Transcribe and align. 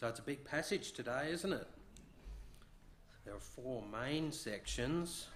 So 0.00 0.08
it's 0.08 0.18
a 0.18 0.22
big 0.22 0.46
passage 0.46 0.92
today, 0.92 1.28
isn't 1.30 1.52
it? 1.52 1.66
There 3.26 3.34
are 3.34 3.38
four 3.38 3.84
main 3.92 4.32
sections, 4.32 5.26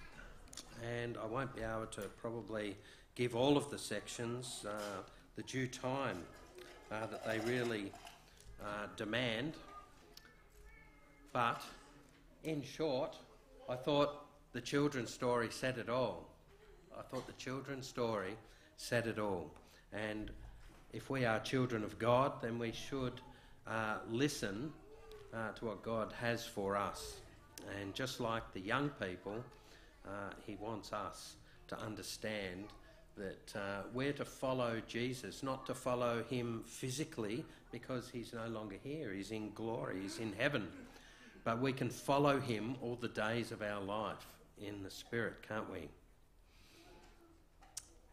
and 0.83 1.19
I 1.23 1.27
won't 1.27 1.55
be 1.55 1.61
able 1.61 1.85
to 1.91 2.01
probably 2.19 2.75
give 3.13 3.35
all 3.35 3.57
of 3.57 3.69
the 3.69 3.77
sections 3.77 4.65
uh, 4.67 5.03
the 5.35 5.43
due 5.43 5.67
time 5.67 6.17
uh, 6.91 7.05
that 7.05 7.23
they 7.23 7.37
really 7.47 7.91
uh, 8.59 8.87
demand. 8.97 9.53
But 11.31 11.61
in 12.43 12.63
short, 12.63 13.15
I 13.69 13.75
thought 13.75 14.25
the 14.53 14.61
children's 14.61 15.13
story 15.13 15.49
said 15.51 15.77
it 15.77 15.89
all. 15.89 16.27
I 16.97 17.03
thought 17.03 17.27
the 17.27 17.33
children's 17.33 17.85
story 17.85 18.33
said 18.77 19.05
it 19.05 19.19
all. 19.19 19.51
And 19.93 20.31
if 20.91 21.11
we 21.11 21.23
are 21.23 21.39
children 21.41 21.83
of 21.83 21.99
God, 21.99 22.41
then 22.41 22.57
we 22.57 22.71
should 22.71 23.21
uh, 23.67 23.97
listen 24.09 24.71
uh, 25.33 25.51
to 25.51 25.65
what 25.65 25.83
God 25.83 26.13
has 26.19 26.45
for 26.45 26.75
us. 26.75 27.15
And 27.79 27.93
just 27.93 28.19
like 28.19 28.53
the 28.53 28.59
young 28.59 28.89
people, 29.01 29.43
uh, 30.05 30.31
He 30.45 30.55
wants 30.55 30.93
us 30.93 31.35
to 31.67 31.79
understand 31.79 32.65
that 33.17 33.53
uh, 33.55 33.81
we're 33.93 34.13
to 34.13 34.25
follow 34.25 34.81
Jesus, 34.87 35.41
not 35.41 35.65
to 35.65 35.73
follow 35.73 36.23
Him 36.29 36.63
physically 36.65 37.43
because 37.71 38.09
He's 38.09 38.33
no 38.33 38.47
longer 38.47 38.75
here. 38.83 39.13
He's 39.13 39.31
in 39.31 39.51
glory, 39.53 40.01
He's 40.01 40.19
in 40.19 40.33
heaven. 40.37 40.67
But 41.43 41.59
we 41.59 41.73
can 41.73 41.89
follow 41.89 42.39
Him 42.39 42.75
all 42.81 42.95
the 42.95 43.07
days 43.07 43.51
of 43.51 43.61
our 43.61 43.81
life 43.81 44.25
in 44.61 44.83
the 44.83 44.89
Spirit, 44.89 45.45
can't 45.47 45.71
we? 45.71 45.89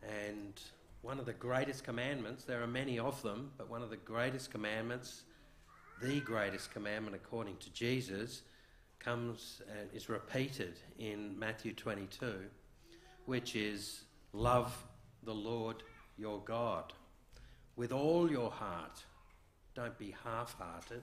And 0.03 0.61
one 1.03 1.19
of 1.19 1.27
the 1.27 1.33
greatest 1.33 1.85
commandments, 1.85 2.45
there 2.45 2.63
are 2.63 2.67
many 2.67 2.99
of 2.99 3.21
them, 3.23 3.51
but 3.59 3.69
one 3.69 3.83
of 3.83 3.91
the 3.91 3.97
greatest 3.97 4.51
commandments, 4.51 5.23
the 6.01 6.21
greatest 6.21 6.73
commandment 6.73 7.17
according 7.17 7.57
to 7.59 7.71
Jesus, 7.73 8.43
comes 8.99 9.61
and 9.69 9.89
is 9.93 10.09
repeated 10.09 10.75
in 10.99 11.37
Matthew 11.39 11.73
22, 11.73 12.45
which 13.27 13.57
is 13.57 14.05
love 14.33 14.73
the 15.25 15.35
Lord 15.35 15.83
your 16.17 16.41
God 16.41 16.93
with 17.77 17.93
all 17.93 18.31
your 18.31 18.51
heart. 18.51 19.03
Don't 19.75 19.97
be 19.99 20.15
half 20.25 20.57
hearted. 20.59 21.03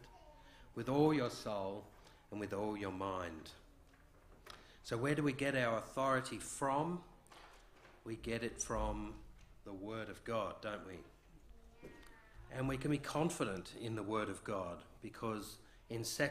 With 0.75 0.87
all 0.87 1.13
your 1.13 1.29
soul 1.29 1.83
and 2.31 2.39
with 2.39 2.53
all 2.53 2.77
your 2.77 2.91
mind. 2.91 3.49
So, 4.83 4.95
where 4.95 5.15
do 5.15 5.23
we 5.23 5.33
get 5.33 5.55
our 5.55 5.77
authority 5.77 6.37
from? 6.37 7.01
We 8.05 8.15
get 8.15 8.43
it 8.43 8.61
from 8.61 9.13
the 9.65 9.73
Word 9.73 10.09
of 10.09 10.23
God, 10.23 10.55
don't 10.61 10.85
we? 10.87 10.99
And 12.55 12.67
we 12.67 12.77
can 12.77 12.91
be 12.91 12.97
confident 12.97 13.73
in 13.81 13.95
the 13.95 14.03
Word 14.03 14.29
of 14.29 14.43
God 14.43 14.83
because 15.01 15.57
in 15.89 16.03
2 16.03 16.27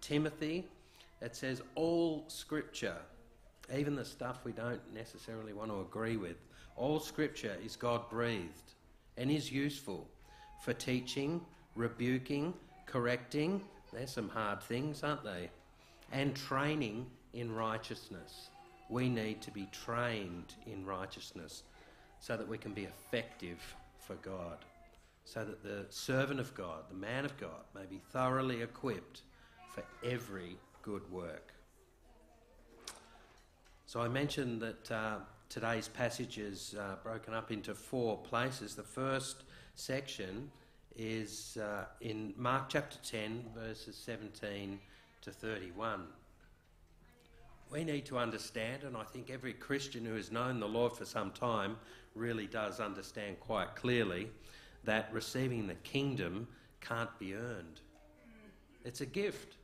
Timothy 0.00 0.66
it 1.20 1.36
says 1.36 1.62
all 1.76 2.24
Scripture, 2.28 2.96
even 3.74 3.94
the 3.94 4.04
stuff 4.04 4.40
we 4.44 4.52
don't 4.52 4.80
necessarily 4.92 5.52
want 5.52 5.70
to 5.70 5.80
agree 5.80 6.16
with, 6.16 6.36
all 6.76 6.98
Scripture 6.98 7.56
is 7.64 7.76
God 7.76 8.08
breathed 8.10 8.74
and 9.16 9.30
is 9.30 9.52
useful 9.52 10.08
for 10.64 10.72
teaching, 10.72 11.40
rebuking, 11.76 12.54
correcting. 12.86 13.62
There's 13.92 14.10
some 14.10 14.28
hard 14.28 14.62
things, 14.62 15.02
aren't 15.02 15.24
they? 15.24 15.50
And 16.10 16.34
training 16.34 17.06
in 17.34 17.54
righteousness. 17.54 18.50
We 18.88 19.08
need 19.08 19.40
to 19.42 19.50
be 19.50 19.68
trained 19.70 20.54
in 20.66 20.84
righteousness 20.84 21.62
so 22.20 22.36
that 22.36 22.48
we 22.48 22.58
can 22.58 22.72
be 22.72 22.84
effective 22.84 23.58
for 23.98 24.14
God, 24.16 24.58
so 25.24 25.44
that 25.44 25.62
the 25.62 25.86
servant 25.90 26.40
of 26.40 26.54
God, 26.54 26.84
the 26.88 26.96
man 26.96 27.24
of 27.24 27.36
God, 27.38 27.64
may 27.74 27.84
be 27.88 28.00
thoroughly 28.10 28.62
equipped 28.62 29.22
for 29.74 29.82
every 30.04 30.56
good 30.82 31.10
work. 31.10 31.52
So 33.86 34.00
I 34.00 34.08
mentioned 34.08 34.60
that 34.62 34.90
uh, 34.90 35.16
today's 35.48 35.88
passage 35.88 36.38
is 36.38 36.74
uh, 36.78 36.96
broken 37.02 37.34
up 37.34 37.50
into 37.50 37.74
four 37.74 38.18
places. 38.18 38.74
The 38.74 38.82
first 38.82 39.44
section 39.74 40.50
is 40.96 41.58
uh, 41.60 41.84
in 42.00 42.34
Mark 42.36 42.68
chapter 42.68 42.98
10, 43.02 43.44
verses 43.54 43.96
17 43.96 44.78
to 45.22 45.30
31 45.30 46.06
we 47.72 47.84
need 47.84 48.04
to 48.06 48.18
understand, 48.18 48.82
and 48.84 48.96
I 48.96 49.04
think 49.04 49.30
every 49.30 49.54
Christian 49.54 50.04
who 50.04 50.14
has 50.14 50.30
known 50.30 50.60
the 50.60 50.68
Lord 50.68 50.92
for 50.92 51.06
some 51.06 51.30
time 51.30 51.76
really 52.14 52.46
does 52.46 52.80
understand 52.80 53.40
quite 53.40 53.74
clearly, 53.74 54.28
that 54.84 55.08
receiving 55.12 55.66
the 55.66 55.74
kingdom 55.74 56.48
can't 56.80 57.16
be 57.18 57.34
earned. 57.34 57.80
It's 58.84 59.00
a 59.00 59.06
gift. 59.06 59.56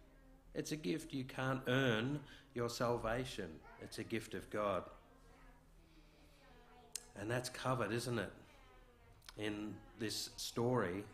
It's 0.55 0.73
a 0.73 0.77
gift. 0.77 1.13
You 1.13 1.25
can't 1.25 1.61
earn 1.67 2.21
your 2.55 2.69
salvation, 2.69 3.49
it's 3.81 3.99
a 3.99 4.05
gift 4.05 4.35
of 4.35 4.51
God. 4.51 4.83
And 7.21 7.31
that's 7.31 7.49
covered, 7.49 7.93
isn't 7.93 8.19
it, 8.19 8.33
in 9.37 9.75
this 9.99 10.31
story 10.37 11.05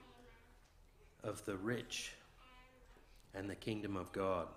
of 1.23 1.45
the 1.45 1.57
rich 1.57 2.13
and 3.35 3.49
the 3.49 3.55
kingdom 3.55 3.97
of 3.97 4.11
God. 4.13 4.49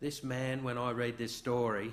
This 0.00 0.22
man, 0.22 0.62
when 0.62 0.78
I 0.78 0.92
read 0.92 1.18
this 1.18 1.34
story 1.34 1.92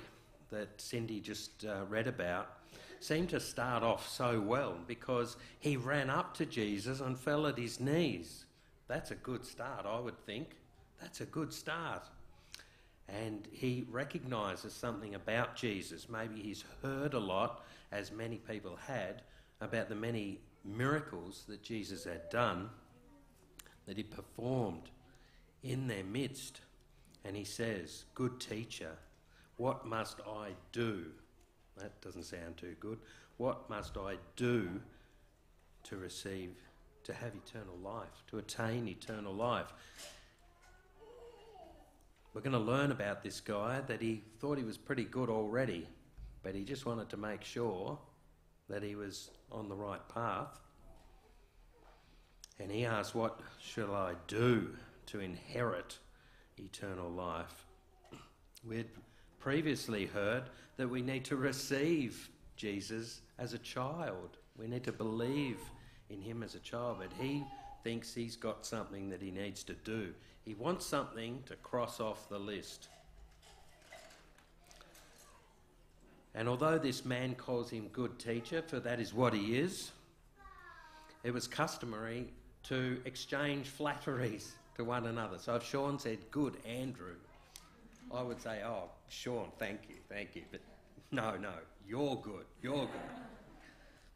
that 0.50 0.80
Cindy 0.80 1.20
just 1.20 1.64
uh, 1.64 1.84
read 1.88 2.06
about, 2.06 2.57
seemed 3.00 3.28
to 3.30 3.40
start 3.40 3.82
off 3.82 4.08
so 4.08 4.40
well 4.40 4.76
because 4.86 5.36
he 5.60 5.76
ran 5.76 6.10
up 6.10 6.34
to 6.34 6.46
Jesus 6.46 7.00
and 7.00 7.18
fell 7.18 7.46
at 7.46 7.58
his 7.58 7.80
knees. 7.80 8.44
That's 8.88 9.10
a 9.10 9.16
good 9.16 9.44
start, 9.44 9.86
I 9.86 10.00
would 10.00 10.18
think. 10.24 10.56
That's 11.00 11.20
a 11.20 11.26
good 11.26 11.52
start. 11.52 12.04
And 13.08 13.46
he 13.52 13.86
recognises 13.90 14.72
something 14.72 15.14
about 15.14 15.56
Jesus. 15.56 16.08
Maybe 16.08 16.40
he's 16.40 16.64
heard 16.82 17.14
a 17.14 17.18
lot, 17.18 17.64
as 17.92 18.12
many 18.12 18.36
people 18.36 18.76
had, 18.86 19.22
about 19.60 19.88
the 19.88 19.94
many 19.94 20.40
miracles 20.64 21.44
that 21.48 21.62
Jesus 21.62 22.04
had 22.04 22.28
done, 22.30 22.68
that 23.86 23.96
he 23.96 24.02
performed 24.02 24.90
in 25.62 25.86
their 25.86 26.04
midst. 26.04 26.60
And 27.24 27.36
he 27.36 27.44
says, 27.44 28.04
Good 28.14 28.40
teacher, 28.40 28.92
what 29.56 29.86
must 29.86 30.20
I 30.20 30.50
do? 30.72 31.06
That 31.78 32.00
doesn't 32.00 32.24
sound 32.24 32.56
too 32.56 32.76
good. 32.80 32.98
What 33.36 33.68
must 33.70 33.96
I 33.96 34.16
do 34.36 34.80
to 35.84 35.96
receive, 35.96 36.54
to 37.04 37.12
have 37.12 37.32
eternal 37.34 37.76
life, 37.82 38.24
to 38.30 38.38
attain 38.38 38.88
eternal 38.88 39.32
life? 39.32 39.72
We're 42.34 42.40
going 42.40 42.52
to 42.52 42.58
learn 42.58 42.92
about 42.92 43.22
this 43.22 43.40
guy 43.40 43.80
that 43.86 44.00
he 44.00 44.22
thought 44.38 44.58
he 44.58 44.64
was 44.64 44.76
pretty 44.76 45.04
good 45.04 45.28
already, 45.28 45.88
but 46.42 46.54
he 46.54 46.64
just 46.64 46.86
wanted 46.86 47.08
to 47.10 47.16
make 47.16 47.42
sure 47.42 47.98
that 48.68 48.82
he 48.82 48.94
was 48.94 49.30
on 49.50 49.68
the 49.68 49.74
right 49.74 50.06
path. 50.08 50.60
And 52.60 52.70
he 52.70 52.84
asked, 52.84 53.14
What 53.14 53.40
shall 53.60 53.94
I 53.94 54.14
do 54.26 54.70
to 55.06 55.20
inherit 55.20 55.98
eternal 56.58 57.10
life. 57.10 57.64
We 58.66 58.78
had 58.78 58.88
previously 59.40 60.06
heard 60.06 60.44
that 60.76 60.88
we 60.88 61.02
need 61.02 61.24
to 61.26 61.36
receive 61.36 62.30
Jesus 62.56 63.20
as 63.38 63.52
a 63.52 63.58
child. 63.58 64.36
We 64.58 64.66
need 64.66 64.84
to 64.84 64.92
believe 64.92 65.58
in 66.10 66.20
him 66.20 66.42
as 66.42 66.54
a 66.54 66.60
child, 66.60 66.98
but 67.00 67.12
he 67.20 67.44
thinks 67.84 68.14
he's 68.14 68.36
got 68.36 68.66
something 68.66 69.08
that 69.10 69.22
he 69.22 69.30
needs 69.30 69.62
to 69.64 69.74
do. 69.74 70.12
He 70.44 70.54
wants 70.54 70.86
something 70.86 71.42
to 71.46 71.56
cross 71.56 72.00
off 72.00 72.28
the 72.28 72.38
list. 72.38 72.88
And 76.34 76.48
although 76.48 76.78
this 76.78 77.04
man 77.04 77.34
calls 77.34 77.70
him 77.70 77.88
good 77.92 78.18
teacher, 78.18 78.62
for 78.62 78.80
that 78.80 79.00
is 79.00 79.12
what 79.12 79.34
he 79.34 79.58
is, 79.58 79.90
it 81.24 81.32
was 81.32 81.46
customary 81.46 82.28
to 82.64 83.00
exchange 83.04 83.66
flatteries 83.66 84.54
to 84.76 84.84
one 84.84 85.06
another. 85.06 85.38
So 85.38 85.56
if 85.56 85.64
Sean 85.64 85.98
said, 85.98 86.18
Good, 86.30 86.56
Andrew, 86.64 87.16
I 88.12 88.22
would 88.22 88.40
say, 88.40 88.60
Oh, 88.64 88.90
Sean, 89.08 89.50
thank 89.58 89.80
you, 89.88 89.96
thank 90.08 90.34
you. 90.34 90.42
But 90.50 90.60
no, 91.10 91.36
no, 91.36 91.52
you're 91.86 92.16
good, 92.16 92.46
you're 92.62 92.86
good. 92.86 93.20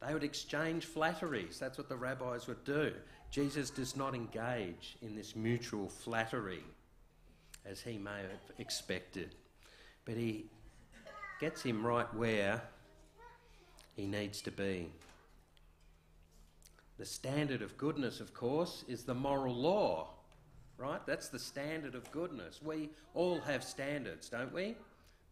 They 0.05 0.13
would 0.13 0.25
exchange 0.25 0.87
flatteries. 0.87 1.59
That's 1.59 1.79
what 1.79 1.89
the 1.89 1.97
rabbis 1.97 2.49
would 2.49 2.65
do. 2.65 2.93
Jesus 3.31 3.71
does 3.71 3.97
not 3.97 4.15
engage 4.15 4.97
in 5.01 5.15
this 5.15 5.37
mutual 5.37 5.89
flattery 5.89 6.65
as 7.65 7.81
he 7.81 7.99
may 7.99 8.23
have 8.23 8.57
expected, 8.59 9.37
but 10.05 10.17
he 10.17 10.47
gets 11.41 11.63
him 11.63 11.87
right 11.87 12.13
where 12.15 12.61
he 13.95 14.07
needs 14.07 14.43
to 14.43 14.51
be. 14.51 14.91
The 16.99 17.07
standard 17.07 17.63
of 17.63 17.77
goodness, 17.77 18.21
of 18.21 18.35
course, 18.35 18.85
is 18.89 19.05
the 19.05 19.15
moral 19.15 19.55
law 19.55 20.09
right? 20.83 21.01
That's 21.07 21.29
the 21.29 21.39
standard 21.39 21.95
of 21.95 22.11
goodness. 22.11 22.61
We 22.63 22.91
all 23.15 23.41
have 23.41 23.63
standards, 23.63 24.29
don't 24.29 24.53
we? 24.53 24.75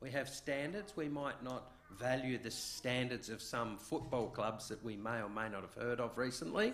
We 0.00 0.10
have 0.12 0.28
standards. 0.28 0.96
We 0.96 1.08
might 1.08 1.42
not 1.42 1.72
value 1.98 2.38
the 2.38 2.50
standards 2.50 3.28
of 3.28 3.42
some 3.42 3.76
football 3.76 4.28
clubs 4.28 4.68
that 4.68 4.82
we 4.84 4.96
may 4.96 5.20
or 5.20 5.28
may 5.28 5.48
not 5.48 5.62
have 5.62 5.74
heard 5.74 6.00
of 6.00 6.16
recently, 6.16 6.72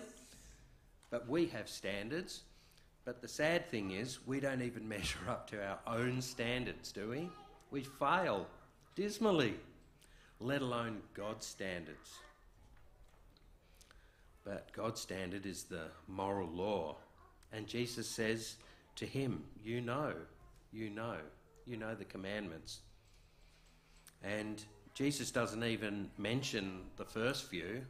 but 1.09 1.27
we 1.27 1.47
have 1.47 1.67
standards. 1.67 2.41
But 3.03 3.21
the 3.21 3.27
sad 3.27 3.69
thing 3.69 3.91
is, 3.91 4.19
we 4.27 4.39
don't 4.39 4.61
even 4.61 4.87
measure 4.89 5.19
up 5.27 5.49
to 5.49 5.65
our 5.65 5.79
own 5.87 6.21
standards, 6.21 6.91
do 6.91 7.09
we? 7.09 7.29
We 7.71 7.83
fail 7.83 8.47
dismally, 8.95 9.55
let 10.39 10.61
alone 10.61 11.01
God's 11.13 11.45
standards. 11.45 12.19
But 14.45 14.71
God's 14.71 15.01
standard 15.01 15.45
is 15.45 15.63
the 15.63 15.87
moral 16.07 16.47
law. 16.47 16.95
And 17.51 17.67
Jesus 17.67 18.07
says 18.07 18.55
to 18.97 19.05
him, 19.05 19.43
You 19.63 19.81
know, 19.81 20.13
you 20.71 20.89
know, 20.89 21.15
you 21.65 21.77
know 21.77 21.95
the 21.95 22.05
commandments. 22.05 22.81
And 24.23 24.63
Jesus 24.93 25.31
doesn't 25.31 25.63
even 25.63 26.09
mention 26.17 26.81
the 26.97 27.05
first 27.05 27.45
few, 27.45 27.83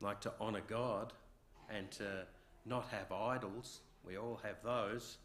like 0.00 0.20
to 0.22 0.32
honour 0.40 0.62
God 0.68 1.12
and 1.68 1.90
to 1.92 2.26
not 2.64 2.86
have 2.90 3.10
idols. 3.12 3.80
We 4.06 4.16
all 4.16 4.40
have 4.42 4.56
those. 4.62 5.18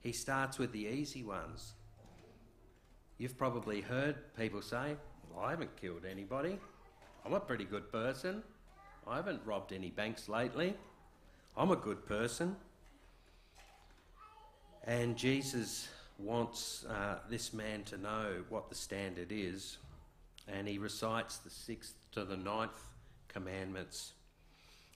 He 0.00 0.12
starts 0.12 0.58
with 0.58 0.72
the 0.72 0.86
easy 0.86 1.22
ones. 1.22 1.74
You've 3.18 3.36
probably 3.36 3.80
heard 3.80 4.16
people 4.36 4.62
say, 4.62 4.96
well, 5.30 5.44
I 5.44 5.50
haven't 5.50 5.76
killed 5.76 6.04
anybody. 6.10 6.58
I'm 7.24 7.34
a 7.34 7.40
pretty 7.40 7.64
good 7.64 7.90
person. 7.90 8.42
I 9.06 9.16
haven't 9.16 9.40
robbed 9.44 9.72
any 9.72 9.90
banks 9.90 10.28
lately. 10.28 10.74
I'm 11.56 11.70
a 11.70 11.76
good 11.76 12.06
person. 12.06 12.56
And 14.86 15.16
Jesus 15.16 15.88
wants 16.18 16.84
uh, 16.84 17.18
this 17.28 17.52
man 17.52 17.82
to 17.84 17.98
know 17.98 18.44
what 18.48 18.68
the 18.68 18.74
standard 18.74 19.28
is, 19.30 19.78
and 20.48 20.68
he 20.68 20.78
recites 20.78 21.38
the 21.38 21.50
sixth 21.50 21.94
to 22.12 22.24
the 22.24 22.36
ninth 22.36 22.80
commandments 23.28 24.12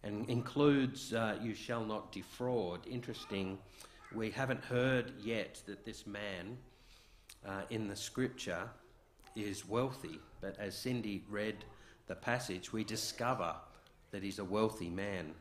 and 0.02 0.28
includes 0.31 1.12
uh, 1.12 1.37
you 1.42 1.54
shall 1.54 1.84
not 1.84 2.12
defraud. 2.12 2.87
Interesting, 2.87 3.58
we 4.14 4.31
haven't 4.31 4.64
heard 4.64 5.12
yet 5.22 5.60
that 5.66 5.84
this 5.84 6.06
man 6.06 6.56
uh, 7.46 7.62
in 7.70 7.88
the 7.88 7.96
scripture 7.96 8.69
is 9.36 9.69
wealthy, 9.69 10.19
but 10.40 10.56
as 10.58 10.76
Cindy 10.76 11.22
read 11.28 11.56
the 12.06 12.14
passage, 12.14 12.72
we 12.72 12.82
discover 12.82 13.54
that 14.10 14.22
he's 14.22 14.38
a 14.38 14.44
wealthy 14.44 14.88
man. 14.88 15.32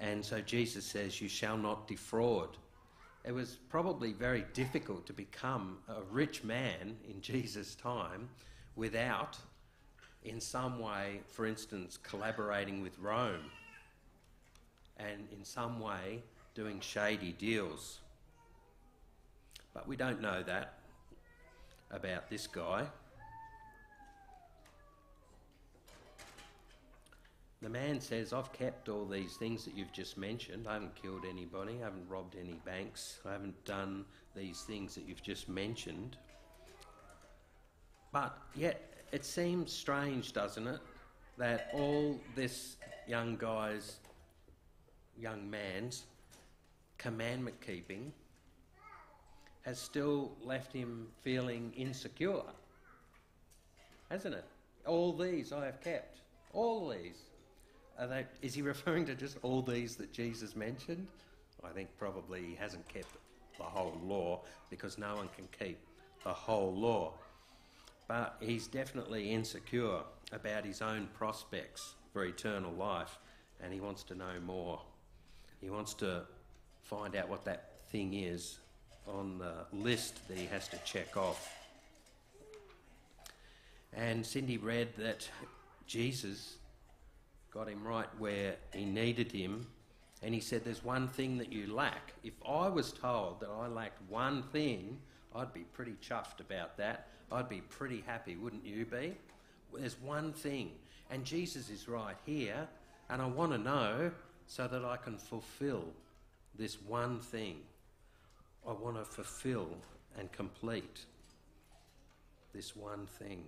And 0.00 0.24
so 0.24 0.40
Jesus 0.40 0.84
says, 0.84 1.20
You 1.20 1.28
shall 1.28 1.56
not 1.56 1.86
defraud. 1.86 2.56
It 3.24 3.32
was 3.32 3.56
probably 3.68 4.12
very 4.12 4.44
difficult 4.52 5.06
to 5.06 5.12
become 5.12 5.78
a 5.88 6.02
rich 6.10 6.42
man 6.42 6.96
in 7.08 7.20
Jesus' 7.20 7.76
time 7.76 8.28
without, 8.74 9.38
in 10.24 10.40
some 10.40 10.80
way, 10.80 11.20
for 11.28 11.46
instance, 11.46 11.96
collaborating 11.96 12.82
with 12.82 12.98
Rome 12.98 13.50
and 14.96 15.28
in 15.30 15.44
some 15.44 15.78
way 15.78 16.22
doing 16.54 16.80
shady 16.80 17.32
deals. 17.32 18.00
But 19.72 19.86
we 19.86 19.96
don't 19.96 20.20
know 20.20 20.42
that 20.42 20.78
about 21.90 22.28
this 22.28 22.46
guy. 22.46 22.86
The 27.62 27.68
man 27.68 28.00
says, 28.00 28.32
I've 28.32 28.52
kept 28.52 28.88
all 28.88 29.06
these 29.06 29.36
things 29.36 29.64
that 29.64 29.76
you've 29.76 29.92
just 29.92 30.18
mentioned. 30.18 30.66
I 30.66 30.74
haven't 30.74 30.96
killed 30.96 31.24
anybody, 31.28 31.74
I 31.80 31.84
haven't 31.84 32.08
robbed 32.08 32.34
any 32.38 32.60
banks, 32.64 33.20
I 33.24 33.30
haven't 33.30 33.64
done 33.64 34.04
these 34.34 34.62
things 34.62 34.96
that 34.96 35.06
you've 35.06 35.22
just 35.22 35.48
mentioned. 35.48 36.16
But 38.12 38.36
yet, 38.56 39.04
it 39.12 39.24
seems 39.24 39.72
strange, 39.72 40.32
doesn't 40.32 40.66
it, 40.66 40.80
that 41.38 41.70
all 41.72 42.20
this 42.34 42.76
young 43.06 43.36
guy's, 43.36 43.98
young 45.16 45.48
man's 45.48 46.06
commandment 46.98 47.60
keeping 47.64 48.12
has 49.62 49.78
still 49.78 50.32
left 50.42 50.72
him 50.72 51.06
feeling 51.22 51.72
insecure, 51.76 52.42
hasn't 54.10 54.34
it? 54.34 54.44
All 54.84 55.12
these 55.12 55.52
I 55.52 55.66
have 55.66 55.80
kept. 55.80 56.18
All 56.52 56.88
these. 56.88 57.22
They, 57.98 58.26
is 58.40 58.54
he 58.54 58.62
referring 58.62 59.06
to 59.06 59.14
just 59.14 59.38
all 59.42 59.62
these 59.62 59.96
that 59.96 60.12
Jesus 60.12 60.56
mentioned? 60.56 61.06
I 61.64 61.68
think 61.70 61.88
probably 61.98 62.42
he 62.42 62.54
hasn't 62.56 62.88
kept 62.88 63.16
the 63.56 63.64
whole 63.64 63.96
law 64.04 64.40
because 64.70 64.98
no 64.98 65.14
one 65.14 65.28
can 65.36 65.46
keep 65.58 65.78
the 66.24 66.32
whole 66.32 66.74
law. 66.74 67.12
But 68.08 68.36
he's 68.40 68.66
definitely 68.66 69.30
insecure 69.30 70.00
about 70.32 70.64
his 70.64 70.82
own 70.82 71.08
prospects 71.14 71.94
for 72.12 72.24
eternal 72.24 72.72
life 72.72 73.18
and 73.62 73.72
he 73.72 73.80
wants 73.80 74.02
to 74.04 74.14
know 74.14 74.40
more. 74.44 74.80
He 75.60 75.70
wants 75.70 75.94
to 75.94 76.22
find 76.82 77.14
out 77.14 77.28
what 77.28 77.44
that 77.44 77.70
thing 77.90 78.14
is 78.14 78.58
on 79.06 79.38
the 79.38 79.54
list 79.72 80.26
that 80.28 80.36
he 80.36 80.46
has 80.46 80.68
to 80.68 80.78
check 80.84 81.16
off. 81.16 81.56
And 83.94 84.24
Cindy 84.24 84.56
read 84.56 84.88
that 84.96 85.28
Jesus 85.86 86.56
got 87.52 87.68
him 87.68 87.86
right 87.86 88.08
where 88.18 88.56
he 88.74 88.84
needed 88.84 89.30
him. 89.30 89.66
And 90.22 90.34
he 90.34 90.40
said, 90.40 90.64
There's 90.64 90.84
one 90.84 91.08
thing 91.08 91.38
that 91.38 91.52
you 91.52 91.72
lack. 91.72 92.12
If 92.22 92.34
I 92.48 92.68
was 92.68 92.92
told 92.92 93.40
that 93.40 93.50
I 93.50 93.66
lacked 93.66 94.00
one 94.08 94.42
thing, 94.44 94.98
I'd 95.34 95.52
be 95.52 95.64
pretty 95.72 95.96
chuffed 96.02 96.40
about 96.40 96.76
that. 96.78 97.08
I'd 97.30 97.48
be 97.48 97.60
pretty 97.60 98.02
happy, 98.06 98.36
wouldn't 98.36 98.64
you 98.64 98.84
be? 98.84 99.14
There's 99.74 100.00
one 100.00 100.32
thing. 100.32 100.70
And 101.10 101.24
Jesus 101.24 101.70
is 101.70 101.88
right 101.88 102.16
here. 102.24 102.68
And 103.10 103.20
I 103.20 103.26
want 103.26 103.52
to 103.52 103.58
know 103.58 104.10
so 104.46 104.66
that 104.68 104.84
I 104.84 104.96
can 104.96 105.18
fulfill 105.18 105.84
this 106.56 106.80
one 106.80 107.20
thing. 107.20 107.56
I 108.66 108.72
want 108.72 108.96
to 108.96 109.04
fulfill 109.04 109.68
and 110.18 110.30
complete 110.30 111.04
this 112.54 112.76
one 112.76 113.06
thing. 113.06 113.44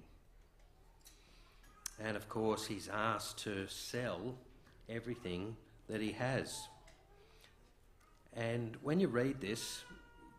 And 2.00 2.16
of 2.16 2.28
course, 2.28 2.66
he's 2.66 2.88
asked 2.88 3.38
to 3.44 3.66
sell 3.68 4.34
everything 4.88 5.56
that 5.88 6.00
he 6.00 6.12
has. 6.12 6.68
And 8.34 8.76
when 8.82 8.98
you 8.98 9.08
read 9.08 9.40
this, 9.40 9.84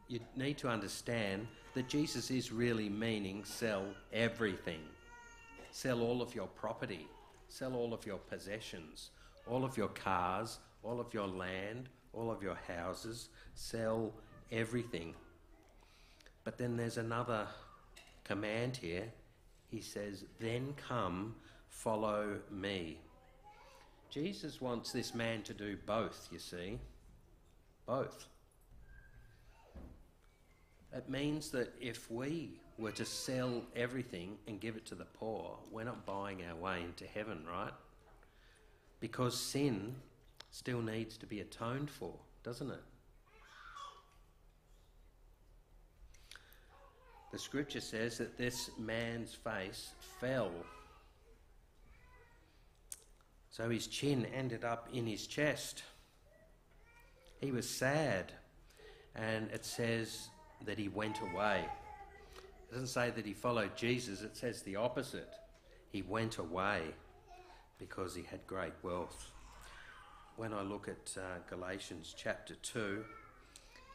you 0.08 0.20
need 0.36 0.58
to 0.60 0.68
understand 0.68 1.48
that 1.74 1.88
Jesus 1.88 2.30
is 2.30 2.52
really 2.52 2.90
meaning 2.90 3.44
sell 3.44 3.86
everything. 4.14 4.82
Sell 5.72 6.02
all 6.02 6.22
of 6.22 6.34
your 6.36 6.48
property, 6.48 7.08
sell 7.50 7.76
all 7.76 7.94
of 7.94 8.06
your 8.06 8.18
possessions, 8.18 9.12
all 9.48 9.66
of 9.66 9.78
your 9.78 9.90
cars, 9.90 10.60
all 10.84 11.00
of 11.00 11.14
your 11.14 11.28
land, 11.28 11.90
all 12.14 12.32
of 12.32 12.42
your 12.42 12.58
houses, 12.68 13.30
sell 13.56 14.14
everything. 14.52 15.14
But 16.44 16.58
then 16.58 16.78
there's 16.78 16.98
another 16.98 17.48
command 18.24 18.78
here. 18.78 19.12
He 19.70 19.82
says, 19.82 20.26
Then 20.40 20.74
come, 20.88 21.36
follow 21.70 22.38
me. 22.52 22.98
Jesus 24.10 24.62
wants 24.62 24.92
this 24.92 25.14
man 25.14 25.42
to 25.44 25.54
do 25.54 25.78
both, 25.86 26.30
you 26.32 26.40
see. 26.40 26.80
Both. 27.86 28.26
It 30.96 31.10
means 31.10 31.52
that 31.52 31.74
if 31.82 32.10
we 32.10 32.52
were 32.78 32.92
to 32.92 33.06
sell 33.06 33.62
everything 33.76 34.38
and 34.48 34.60
give 34.60 34.78
it 34.78 34.86
to 34.88 34.96
the 34.96 35.06
poor, 35.06 35.58
we're 35.72 35.84
not 35.84 36.06
buying 36.06 36.42
our 36.50 36.56
way 36.56 36.84
into 36.84 37.06
heaven, 37.06 37.44
right? 37.52 37.74
Because 39.02 39.38
sin 39.38 39.96
still 40.52 40.82
needs 40.82 41.18
to 41.18 41.26
be 41.26 41.42
atoned 41.42 41.90
for, 41.90 42.14
doesn't 42.44 42.72
it? 42.72 42.84
The 47.36 47.42
scripture 47.42 47.82
says 47.82 48.18
that 48.20 48.38
this 48.38 48.70
man's 48.80 49.34
face 49.34 49.90
fell. 50.22 50.54
So 53.50 53.70
his 53.70 53.88
chin 53.88 54.26
ended 54.34 54.64
up 54.64 54.88
in 54.94 55.06
his 55.06 55.28
chest. 55.28 55.84
He 57.42 57.52
was 57.52 57.70
sad. 57.70 58.32
And 59.16 59.52
it 59.52 59.66
says 59.66 60.30
that 60.64 60.78
he 60.78 60.88
went 60.88 61.20
away. 61.20 61.66
It 62.38 62.72
doesn't 62.72 62.88
say 62.88 63.10
that 63.10 63.26
he 63.26 63.34
followed 63.34 63.76
Jesus, 63.76 64.22
it 64.22 64.38
says 64.38 64.62
the 64.62 64.78
opposite. 64.78 65.34
He 65.90 66.04
went 66.04 66.38
away 66.38 66.84
because 67.78 68.16
he 68.16 68.24
had 68.24 68.48
great 68.48 68.76
wealth. 68.82 69.30
When 70.38 70.54
I 70.54 70.62
look 70.62 70.88
at 70.88 71.18
uh, 71.18 71.40
Galatians 71.50 72.16
chapter 72.18 72.56
2, 72.56 73.04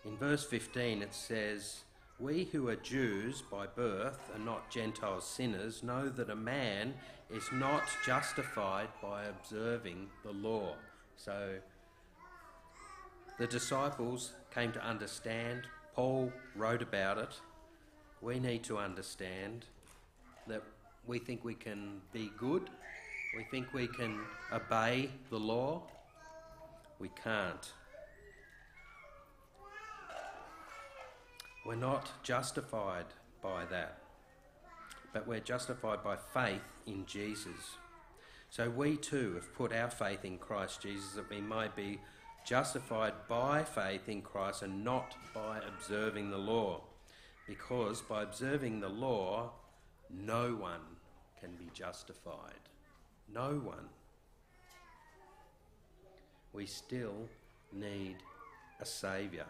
in 0.05 0.17
verse 0.19 0.45
15 0.45 1.01
it 1.01 1.15
says, 1.15 1.85
we 2.21 2.45
who 2.53 2.69
are 2.69 2.77
Jews 2.77 3.43
by 3.51 3.67
birth 3.67 4.31
and 4.35 4.45
not 4.45 4.71
Gentile 4.71 5.21
sinners 5.21 5.83
know 5.83 6.09
that 6.09 6.29
a 6.29 6.37
man 6.37 6.95
is 7.31 7.45
not 7.53 7.85
justified 8.05 8.89
by 9.03 9.25
observing 9.25 10.09
the 10.23 10.33
law. 10.33 10.75
So 11.17 11.55
the 13.39 13.47
disciples 13.47 14.33
came 14.55 14.73
to 14.73 14.85
understand, 14.85 15.63
Paul 15.95 16.31
wrote 16.55 16.83
about 16.83 17.19
it. 17.19 17.41
We 18.21 18.39
need 18.39 18.65
to 18.65 18.77
understand 18.77 19.65
that 20.47 20.63
we 21.07 21.19
think 21.19 21.43
we 21.43 21.55
can 21.55 22.03
be 22.13 22.31
good, 22.37 22.69
we 23.35 23.45
think 23.45 23.73
we 23.73 23.87
can 23.87 24.21
obey 24.53 25.09
the 25.31 25.39
law. 25.39 25.83
We 26.99 27.11
can't. 27.25 27.73
We're 31.65 31.75
not 31.75 32.11
justified 32.23 33.05
by 33.43 33.65
that, 33.67 33.99
but 35.13 35.27
we're 35.27 35.41
justified 35.41 36.03
by 36.03 36.17
faith 36.17 36.63
in 36.87 37.05
Jesus. 37.05 37.77
So 38.49 38.71
we 38.71 38.97
too 38.97 39.35
have 39.35 39.55
put 39.55 39.73
our 39.73 39.91
faith 39.91 40.25
in 40.25 40.39
Christ 40.39 40.83
Jesus 40.83 41.13
that 41.13 41.29
we 41.29 41.41
might 41.41 41.77
be 41.77 42.01
justified 42.45 43.13
by 43.29 43.63
faith 43.63 44.09
in 44.09 44.23
Christ 44.23 44.63
and 44.63 44.83
not 44.83 45.15
by 45.35 45.61
observing 45.69 46.31
the 46.31 46.39
law. 46.39 46.81
Because 47.47 48.01
by 48.01 48.23
observing 48.23 48.81
the 48.81 48.89
law, 48.89 49.51
no 50.09 50.55
one 50.55 50.81
can 51.41 51.51
be 51.57 51.71
justified. 51.75 52.69
No 53.33 53.61
one. 53.63 53.89
We 56.53 56.67
still 56.67 57.29
need 57.73 58.17
a 58.81 58.87
Saviour 58.87 59.47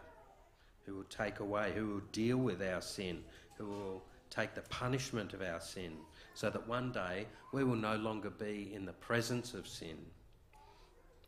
who 0.85 0.95
will 0.95 1.03
take 1.03 1.39
away, 1.39 1.71
who 1.75 1.87
will 1.87 2.01
deal 2.11 2.37
with 2.37 2.61
our 2.61 2.81
sin, 2.81 3.23
who 3.57 3.65
will 3.67 4.03
take 4.29 4.53
the 4.55 4.61
punishment 4.61 5.33
of 5.33 5.41
our 5.41 5.59
sin, 5.59 5.93
so 6.33 6.49
that 6.49 6.67
one 6.67 6.91
day 6.91 7.27
we 7.51 7.63
will 7.63 7.75
no 7.75 7.95
longer 7.97 8.29
be 8.29 8.71
in 8.73 8.85
the 8.85 8.93
presence 8.93 9.53
of 9.53 9.67
sin. 9.67 9.97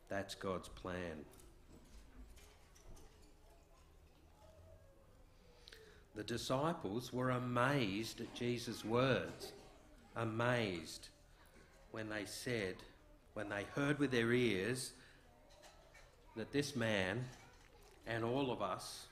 That's 0.09 0.35
God's 0.35 0.69
plan. 0.69 1.25
The 6.15 6.23
disciples 6.23 7.11
were 7.11 7.31
amazed 7.31 8.21
at 8.21 8.33
Jesus' 8.35 8.85
words, 8.85 9.51
amazed 10.15 11.09
when 11.91 12.09
they 12.09 12.25
said, 12.25 12.75
when 13.33 13.49
they 13.49 13.65
heard 13.75 13.97
with 13.97 14.11
their 14.11 14.31
ears 14.31 14.93
that 16.35 16.51
this 16.51 16.75
man 16.75 17.25
and 18.05 18.23
all 18.23 18.51
of 18.51 18.61
us 18.61 19.07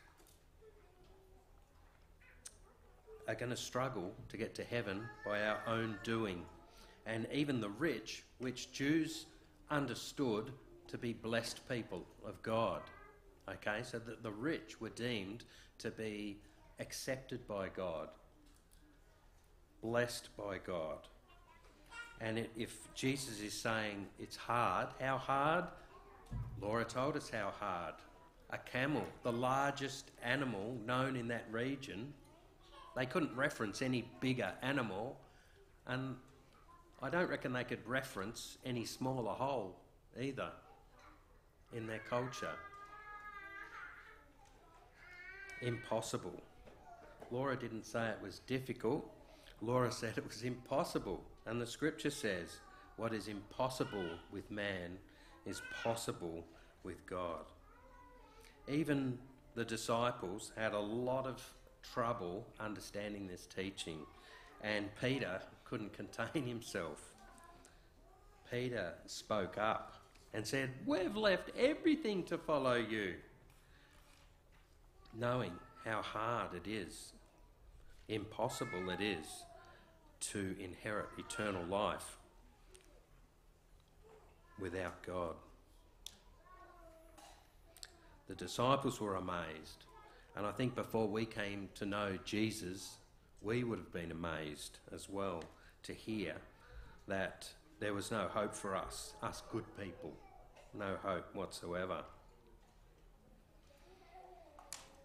are 3.27 3.35
going 3.35 3.51
to 3.51 3.57
struggle 3.57 4.13
to 4.29 4.37
get 4.37 4.55
to 4.55 4.63
heaven 4.63 5.03
by 5.25 5.43
our 5.43 5.59
own 5.67 5.97
doing. 6.03 6.43
And 7.05 7.27
even 7.33 7.61
the 7.61 7.69
rich, 7.69 8.23
which 8.39 8.71
Jews 8.71 9.25
understood 9.69 10.51
to 10.87 10.97
be 10.97 11.13
blessed 11.13 11.67
people 11.67 12.05
of 12.25 12.41
God. 12.43 12.81
Okay, 13.49 13.79
so 13.83 13.99
that 13.99 14.23
the 14.23 14.31
rich 14.31 14.79
were 14.79 14.89
deemed 14.89 15.45
to 15.79 15.89
be 15.89 16.37
accepted 16.79 17.47
by 17.47 17.69
God, 17.69 18.09
blessed 19.81 20.29
by 20.37 20.57
God. 20.57 21.07
And 22.19 22.47
if 22.55 22.93
Jesus 22.93 23.41
is 23.41 23.53
saying 23.53 24.05
it's 24.19 24.35
hard, 24.35 24.89
how 24.99 25.17
hard? 25.17 25.65
Laura 26.61 26.85
told 26.85 27.17
us 27.17 27.29
how 27.29 27.51
hard. 27.59 27.95
A 28.51 28.57
camel, 28.57 29.05
the 29.23 29.31
largest 29.31 30.11
animal 30.21 30.77
known 30.85 31.15
in 31.15 31.27
that 31.29 31.45
region, 31.51 32.13
they 32.95 33.05
couldn't 33.05 33.35
reference 33.35 33.81
any 33.81 34.09
bigger 34.19 34.51
animal, 34.61 35.17
and 35.87 36.15
I 37.01 37.09
don't 37.09 37.29
reckon 37.29 37.53
they 37.53 37.63
could 37.63 37.85
reference 37.87 38.57
any 38.65 38.85
smaller 38.85 39.33
hole 39.33 39.77
either 40.19 40.51
in 41.73 41.87
their 41.87 42.01
culture. 42.09 42.55
Impossible. 45.61 46.41
Laura 47.31 47.55
didn't 47.55 47.85
say 47.85 48.09
it 48.09 48.19
was 48.21 48.39
difficult, 48.39 49.09
Laura 49.61 49.91
said 49.91 50.17
it 50.17 50.27
was 50.27 50.43
impossible. 50.43 51.23
And 51.45 51.59
the 51.61 51.67
scripture 51.67 52.09
says, 52.09 52.59
what 52.97 53.13
is 53.13 53.27
impossible 53.27 54.09
with 54.31 54.51
man 54.51 54.97
is 55.45 55.61
possible 55.83 56.45
with 56.83 57.05
God. 57.07 57.45
Even 58.67 59.17
the 59.55 59.65
disciples 59.65 60.51
had 60.55 60.73
a 60.73 60.79
lot 60.79 61.25
of 61.25 61.41
trouble 61.81 62.45
understanding 62.59 63.27
this 63.27 63.45
teaching, 63.45 63.99
and 64.61 64.89
Peter 64.99 65.41
couldn't 65.63 65.93
contain 65.93 66.45
himself. 66.45 67.13
Peter 68.49 68.93
spoke 69.05 69.57
up 69.57 69.95
and 70.33 70.45
said, 70.45 70.69
We've 70.85 71.15
left 71.15 71.49
everything 71.57 72.23
to 72.25 72.37
follow 72.37 72.75
you, 72.75 73.15
knowing 75.17 75.53
how 75.85 76.01
hard 76.01 76.53
it 76.53 76.69
is, 76.69 77.13
impossible 78.07 78.89
it 78.89 79.01
is 79.01 79.25
to 80.19 80.55
inherit 80.59 81.07
eternal 81.17 81.63
life 81.65 82.17
without 84.59 85.01
God. 85.03 85.35
The 88.27 88.35
disciples 88.35 89.01
were 89.01 89.15
amazed. 89.15 89.85
And 90.35 90.45
I 90.45 90.51
think 90.51 90.75
before 90.75 91.07
we 91.07 91.25
came 91.25 91.69
to 91.75 91.85
know 91.85 92.17
Jesus, 92.23 92.97
we 93.41 93.63
would 93.63 93.79
have 93.79 93.91
been 93.91 94.11
amazed 94.11 94.79
as 94.93 95.09
well 95.09 95.43
to 95.83 95.93
hear 95.93 96.35
that 97.07 97.49
there 97.79 97.93
was 97.93 98.11
no 98.11 98.27
hope 98.27 98.53
for 98.53 98.75
us, 98.75 99.13
us 99.21 99.41
good 99.51 99.65
people. 99.77 100.13
No 100.73 100.95
hope 101.03 101.35
whatsoever. 101.35 102.03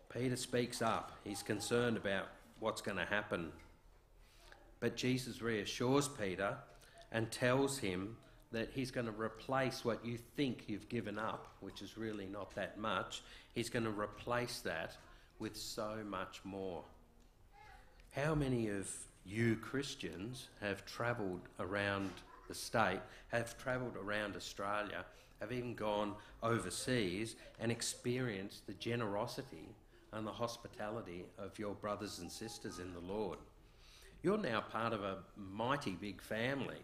Peter 0.08 0.36
speaks 0.36 0.80
up. 0.80 1.12
He's 1.24 1.42
concerned 1.42 1.96
about 1.96 2.28
what's 2.60 2.80
going 2.80 2.98
to 2.98 3.04
happen. 3.04 3.50
But 4.78 4.96
Jesus 4.96 5.42
reassures 5.42 6.08
Peter 6.08 6.56
and 7.10 7.30
tells 7.30 7.78
him 7.78 8.16
that 8.52 8.70
he's 8.72 8.90
going 8.90 9.06
to 9.06 9.12
replace 9.12 9.84
what 9.84 10.04
you 10.04 10.18
think 10.36 10.64
you've 10.68 10.88
given 10.88 11.18
up, 11.18 11.48
which 11.60 11.82
is 11.82 11.98
really 11.98 12.26
not 12.26 12.54
that 12.54 12.78
much, 12.78 13.22
he's 13.54 13.68
going 13.68 13.84
to 13.84 13.90
replace 13.90 14.60
that 14.60 14.96
with 15.38 15.56
so 15.56 15.98
much 16.08 16.40
more. 16.44 16.82
How 18.12 18.34
many 18.34 18.68
of 18.68 18.90
you 19.24 19.56
Christians 19.56 20.48
have 20.60 20.86
travelled 20.86 21.42
around 21.60 22.10
the 22.48 22.54
state, 22.54 23.00
have 23.28 23.58
travelled 23.58 23.96
around 23.96 24.36
Australia, 24.36 25.04
have 25.40 25.52
even 25.52 25.74
gone 25.74 26.14
overseas 26.42 27.36
and 27.60 27.70
experienced 27.70 28.66
the 28.66 28.72
generosity 28.74 29.68
and 30.12 30.26
the 30.26 30.32
hospitality 30.32 31.24
of 31.38 31.58
your 31.58 31.74
brothers 31.74 32.20
and 32.20 32.30
sisters 32.30 32.78
in 32.78 32.92
the 32.94 33.12
Lord? 33.12 33.38
You're 34.22 34.38
now 34.38 34.60
part 34.60 34.92
of 34.92 35.02
a 35.02 35.18
mighty 35.36 35.92
big 35.92 36.22
family, 36.22 36.80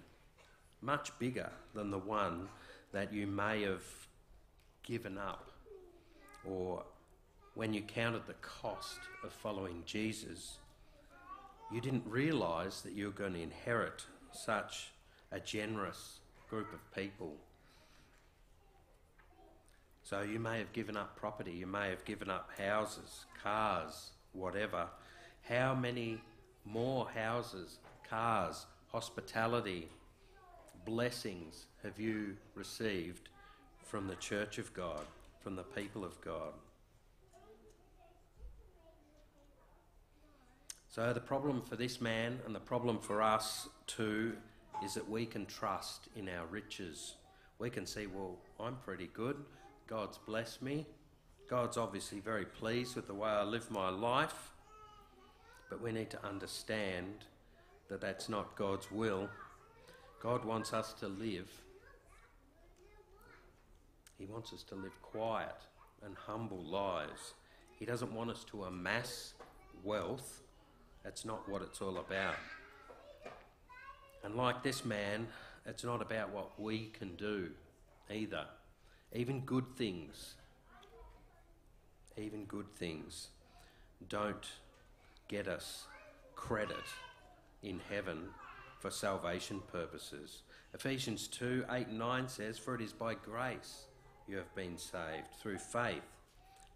much 0.80 1.16
bigger 1.18 1.50
than 1.75 1.90
the 1.90 1.99
one 1.99 2.49
that 2.92 3.12
you 3.12 3.26
may 3.26 3.62
have 3.62 3.85
given 4.82 5.16
up 5.16 5.50
or 6.44 6.82
when 7.54 7.75
you 7.75 7.82
counted 7.82 8.26
the 8.26 8.35
cost 8.35 8.99
of 9.23 9.32
following 9.32 9.82
Jesus, 9.85 10.59
you 11.71 11.80
didn't 11.80 12.04
realise 12.06 12.80
that 12.80 12.92
you 12.92 13.06
were 13.06 13.12
going 13.12 13.35
to 13.35 13.42
inherit 13.42 14.06
such 14.32 14.92
a 15.30 15.40
generous 15.40 16.21
group 16.49 16.73
of 16.73 16.94
people. 16.94 17.35
So 20.02 20.23
you 20.23 20.38
may 20.38 20.59
have 20.59 20.73
given 20.73 20.97
up 20.97 21.16
property, 21.16 21.52
you 21.52 21.66
may 21.66 21.90
have 21.90 22.04
given 22.04 22.30
up 22.30 22.50
houses, 22.59 23.25
cars, 23.42 24.11
whatever. 24.32 24.87
How 25.42 25.75
many 25.75 26.21
more 26.64 27.09
houses, 27.09 27.78
cars, 28.09 28.66
hospitality, 28.88 29.88
blessings 30.85 31.66
have 31.82 31.99
you 31.99 32.37
received 32.54 33.28
from 33.85 34.06
the 34.06 34.16
church 34.16 34.59
of 34.59 34.73
God, 34.75 35.02
from 35.42 35.56
the 35.56 35.62
people 35.62 36.04
of 36.04 36.21
God? 36.21 36.52
So, 40.94 41.11
the 41.14 41.20
problem 41.20 41.62
for 41.62 41.75
this 41.75 42.02
man 42.02 42.38
and 42.44 42.54
the 42.54 42.61
problem 42.61 42.99
for 42.99 43.22
us 43.22 43.66
too 43.87 44.34
is 44.84 44.92
that 44.92 45.08
we 45.08 45.25
can 45.25 45.46
trust 45.46 46.08
in 46.14 46.28
our 46.28 46.44
riches. 46.44 47.14
We 47.58 47.70
can 47.70 47.87
see, 47.87 48.06
well, 48.06 48.37
I'm 48.61 48.76
pretty 48.76 49.08
good. 49.14 49.38
God's 49.87 50.18
blessed 50.18 50.61
me. 50.61 50.84
God's 51.49 51.78
obviously 51.78 52.20
very 52.20 52.44
pleased 52.44 52.94
with 52.94 53.06
the 53.06 53.14
way 53.14 53.30
I 53.30 53.42
live 53.42 53.70
my 53.70 53.88
life. 53.88 54.52
But 55.70 55.80
we 55.80 55.92
need 55.92 56.11
to 56.11 56.22
understand 56.26 57.25
that 57.88 58.02
that's 58.02 58.28
not 58.28 58.54
God's 58.54 58.92
will. 58.92 59.30
God 60.20 60.44
wants 60.44 60.75
us 60.75 60.92
to 61.00 61.08
live. 61.08 61.50
He 64.18 64.26
wants 64.26 64.52
us 64.52 64.62
to 64.64 64.75
live 64.75 65.00
quiet 65.00 65.56
and 66.04 66.14
humble 66.26 66.62
lives. 66.62 67.32
He 67.78 67.87
doesn't 67.87 68.12
want 68.12 68.30
us 68.30 68.44
to 68.50 68.64
amass 68.64 69.32
wealth 69.82 70.42
that's 71.04 71.25
not 71.25 71.49
what 71.49 71.62
it's 71.62 71.80
all 71.80 71.99
about. 71.99 72.37
And 74.25 74.37
like 74.37 74.62
this 74.62 74.85
man, 74.85 75.26
it's 75.66 75.85
not 75.85 76.00
about 76.00 76.30
what 76.30 76.61
we 76.61 76.90
can 76.99 77.16
do 77.16 77.50
either. 78.11 78.44
Even 79.12 79.40
good 79.40 79.76
things, 79.76 80.35
even 82.16 82.44
good 82.44 82.73
things, 82.76 83.28
don't 84.09 84.47
get 85.28 85.49
us 85.49 85.85
credit 86.35 86.76
in 87.62 87.80
heaven 87.90 88.28
for 88.78 88.90
salvation 88.90 89.61
purposes. 89.71 90.42
Ephesians 90.75 91.28
2 91.28 91.66
8 91.71 91.88
and 91.88 91.99
9 91.99 92.28
says, 92.28 92.59
For 92.59 92.75
it 92.75 92.80
is 92.80 92.92
by 92.92 93.14
grace 93.14 93.85
you 94.26 94.37
have 94.37 94.54
been 94.54 94.78
saved 94.78 95.35
through 95.40 95.59
faith, 95.59 96.02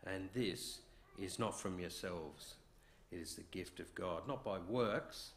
and 0.07 0.29
this 0.35 0.81
is 1.19 1.39
not 1.39 1.59
from 1.59 1.81
yourselves. 1.81 2.57
It 3.11 3.19
is 3.19 3.37
the 3.37 3.45
gift 3.51 3.81
of 3.81 3.95
God, 3.95 4.27
not 4.27 4.45
by 4.45 4.59
works, 4.59 5.33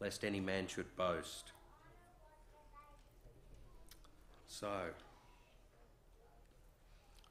lest 0.00 0.24
any 0.24 0.40
man 0.40 0.66
should 0.66 0.96
boast. 0.96 1.52
So, 4.46 4.88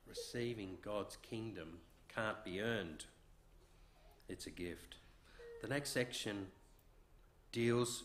receiving 0.08 0.78
God's 0.82 1.18
kingdom 1.18 1.80
can't 2.14 2.44
be 2.44 2.62
earned, 2.62 3.06
it's 4.28 4.48
a 4.48 4.52
gift. 4.52 4.96
The 5.62 5.68
next 5.68 5.90
section 5.90 6.48
deals 7.52 8.04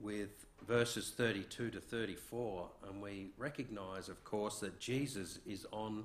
with 0.00 0.46
verses 0.66 1.12
32 1.16 1.70
to 1.70 1.80
34, 1.80 2.68
and 2.88 3.02
we 3.02 3.30
recognise, 3.36 4.08
of 4.08 4.22
course, 4.24 4.60
that 4.60 4.78
Jesus 4.78 5.40
is 5.46 5.66
on 5.72 6.04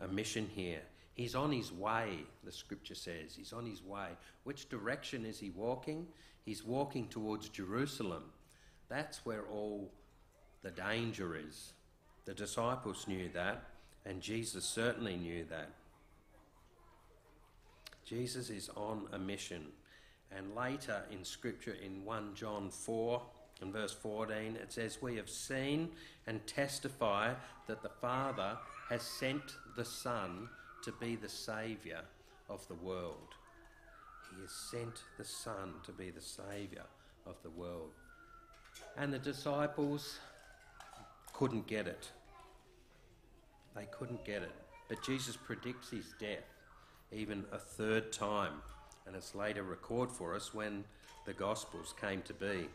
a 0.00 0.08
mission 0.08 0.48
here. 0.54 0.82
He's 1.14 1.36
on 1.36 1.52
his 1.52 1.72
way, 1.72 2.24
the 2.42 2.50
scripture 2.50 2.96
says. 2.96 3.34
He's 3.36 3.52
on 3.52 3.66
his 3.66 3.82
way. 3.82 4.08
Which 4.42 4.68
direction 4.68 5.24
is 5.24 5.38
he 5.38 5.50
walking? 5.50 6.08
He's 6.44 6.64
walking 6.64 7.08
towards 7.08 7.48
Jerusalem. 7.48 8.24
That's 8.88 9.24
where 9.24 9.44
all 9.44 9.90
the 10.62 10.70
danger 10.70 11.36
is. 11.36 11.72
The 12.24 12.34
disciples 12.34 13.06
knew 13.06 13.28
that, 13.34 13.62
and 14.04 14.20
Jesus 14.20 14.64
certainly 14.64 15.16
knew 15.16 15.44
that. 15.50 15.70
Jesus 18.04 18.50
is 18.50 18.68
on 18.76 19.06
a 19.12 19.18
mission. 19.18 19.66
And 20.36 20.54
later 20.54 21.04
in 21.12 21.24
Scripture, 21.24 21.76
in 21.84 22.04
1 22.04 22.34
John 22.34 22.70
4 22.70 23.22
and 23.60 23.72
verse 23.72 23.92
14, 23.92 24.56
it 24.56 24.72
says, 24.72 25.00
We 25.00 25.16
have 25.16 25.30
seen 25.30 25.90
and 26.26 26.44
testify 26.46 27.34
that 27.66 27.82
the 27.82 27.90
Father 28.00 28.58
has 28.90 29.02
sent 29.02 29.56
the 29.76 29.84
Son 29.84 30.48
to 30.84 30.92
be 30.92 31.16
the 31.16 31.28
Saviour 31.28 32.00
of 32.48 32.66
the 32.68 32.74
world. 32.74 33.34
He 34.34 34.42
has 34.42 34.50
sent 34.50 35.02
the 35.16 35.24
Son 35.24 35.74
to 35.84 35.92
be 35.92 36.10
the 36.10 36.20
Saviour 36.20 36.84
of 37.26 37.36
the 37.42 37.50
world. 37.50 37.90
And 38.96 39.12
the 39.12 39.18
disciples 39.18 40.18
couldn't 41.32 41.66
get 41.66 41.86
it. 41.86 42.08
They 43.74 43.86
couldn't 43.90 44.24
get 44.24 44.42
it. 44.42 44.52
But 44.88 45.02
Jesus 45.02 45.36
predicts 45.36 45.90
his 45.90 46.14
death 46.20 46.44
even 47.12 47.44
a 47.52 47.58
third 47.58 48.12
time, 48.12 48.52
and 49.06 49.14
it's 49.14 49.34
later 49.34 49.62
recorded 49.62 50.14
for 50.14 50.34
us 50.34 50.52
when 50.52 50.84
the 51.26 51.32
Gospels 51.32 51.94
came 52.00 52.22
to 52.22 52.34
be. 52.34 52.68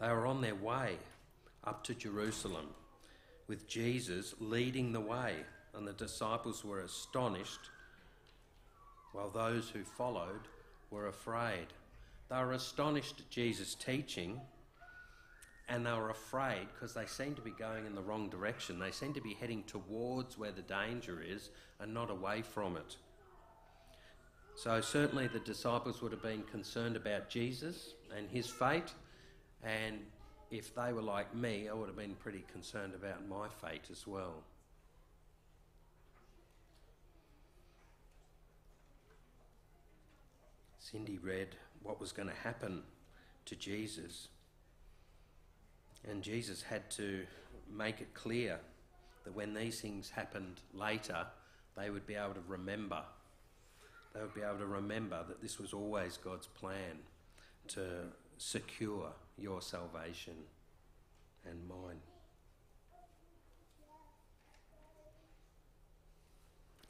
They 0.00 0.08
were 0.08 0.26
on 0.26 0.40
their 0.40 0.54
way 0.54 0.96
up 1.64 1.84
to 1.84 1.94
Jerusalem 1.94 2.68
with 3.46 3.68
Jesus 3.68 4.34
leading 4.40 4.92
the 4.92 5.00
way, 5.00 5.36
and 5.74 5.86
the 5.86 5.92
disciples 5.92 6.64
were 6.64 6.80
astonished, 6.80 7.70
while 9.12 9.30
those 9.30 9.68
who 9.70 9.84
followed 9.84 10.48
were 10.90 11.08
afraid. 11.08 11.66
They 12.28 12.36
were 12.36 12.52
astonished 12.52 13.20
at 13.20 13.30
Jesus' 13.30 13.74
teaching, 13.74 14.40
and 15.68 15.86
they 15.86 15.92
were 15.92 16.10
afraid 16.10 16.66
because 16.72 16.94
they 16.94 17.06
seemed 17.06 17.36
to 17.36 17.42
be 17.42 17.50
going 17.50 17.86
in 17.86 17.94
the 17.94 18.02
wrong 18.02 18.28
direction. 18.28 18.78
They 18.78 18.90
seemed 18.90 19.14
to 19.14 19.20
be 19.20 19.34
heading 19.34 19.62
towards 19.64 20.38
where 20.38 20.52
the 20.52 20.62
danger 20.62 21.22
is 21.22 21.50
and 21.80 21.94
not 21.94 22.10
away 22.10 22.42
from 22.42 22.76
it. 22.76 22.96
So, 24.54 24.80
certainly, 24.80 25.28
the 25.28 25.40
disciples 25.40 26.02
would 26.02 26.12
have 26.12 26.22
been 26.22 26.42
concerned 26.42 26.96
about 26.96 27.30
Jesus 27.30 27.94
and 28.14 28.28
his 28.28 28.46
fate, 28.46 28.92
and 29.62 30.00
if 30.50 30.74
they 30.74 30.92
were 30.92 31.02
like 31.02 31.34
me, 31.34 31.68
I 31.68 31.72
would 31.72 31.88
have 31.88 31.96
been 31.96 32.14
pretty 32.16 32.44
concerned 32.52 32.94
about 32.94 33.26
my 33.26 33.48
fate 33.48 33.88
as 33.90 34.06
well. 34.06 34.42
Cindy 40.82 41.16
read 41.22 41.54
what 41.84 42.00
was 42.00 42.10
going 42.10 42.28
to 42.28 42.34
happen 42.34 42.82
to 43.46 43.54
Jesus. 43.54 44.28
And 46.08 46.22
Jesus 46.22 46.60
had 46.62 46.90
to 46.92 47.24
make 47.72 48.00
it 48.00 48.12
clear 48.14 48.58
that 49.24 49.32
when 49.32 49.54
these 49.54 49.80
things 49.80 50.10
happened 50.10 50.60
later, 50.74 51.26
they 51.76 51.90
would 51.90 52.04
be 52.04 52.16
able 52.16 52.34
to 52.34 52.42
remember. 52.48 53.00
They 54.12 54.20
would 54.20 54.34
be 54.34 54.42
able 54.42 54.58
to 54.58 54.66
remember 54.66 55.24
that 55.28 55.40
this 55.40 55.60
was 55.60 55.72
always 55.72 56.16
God's 56.16 56.48
plan 56.48 56.98
to 57.68 58.08
secure 58.38 59.12
your 59.38 59.62
salvation 59.62 60.34
and 61.48 61.68
mine. 61.68 62.00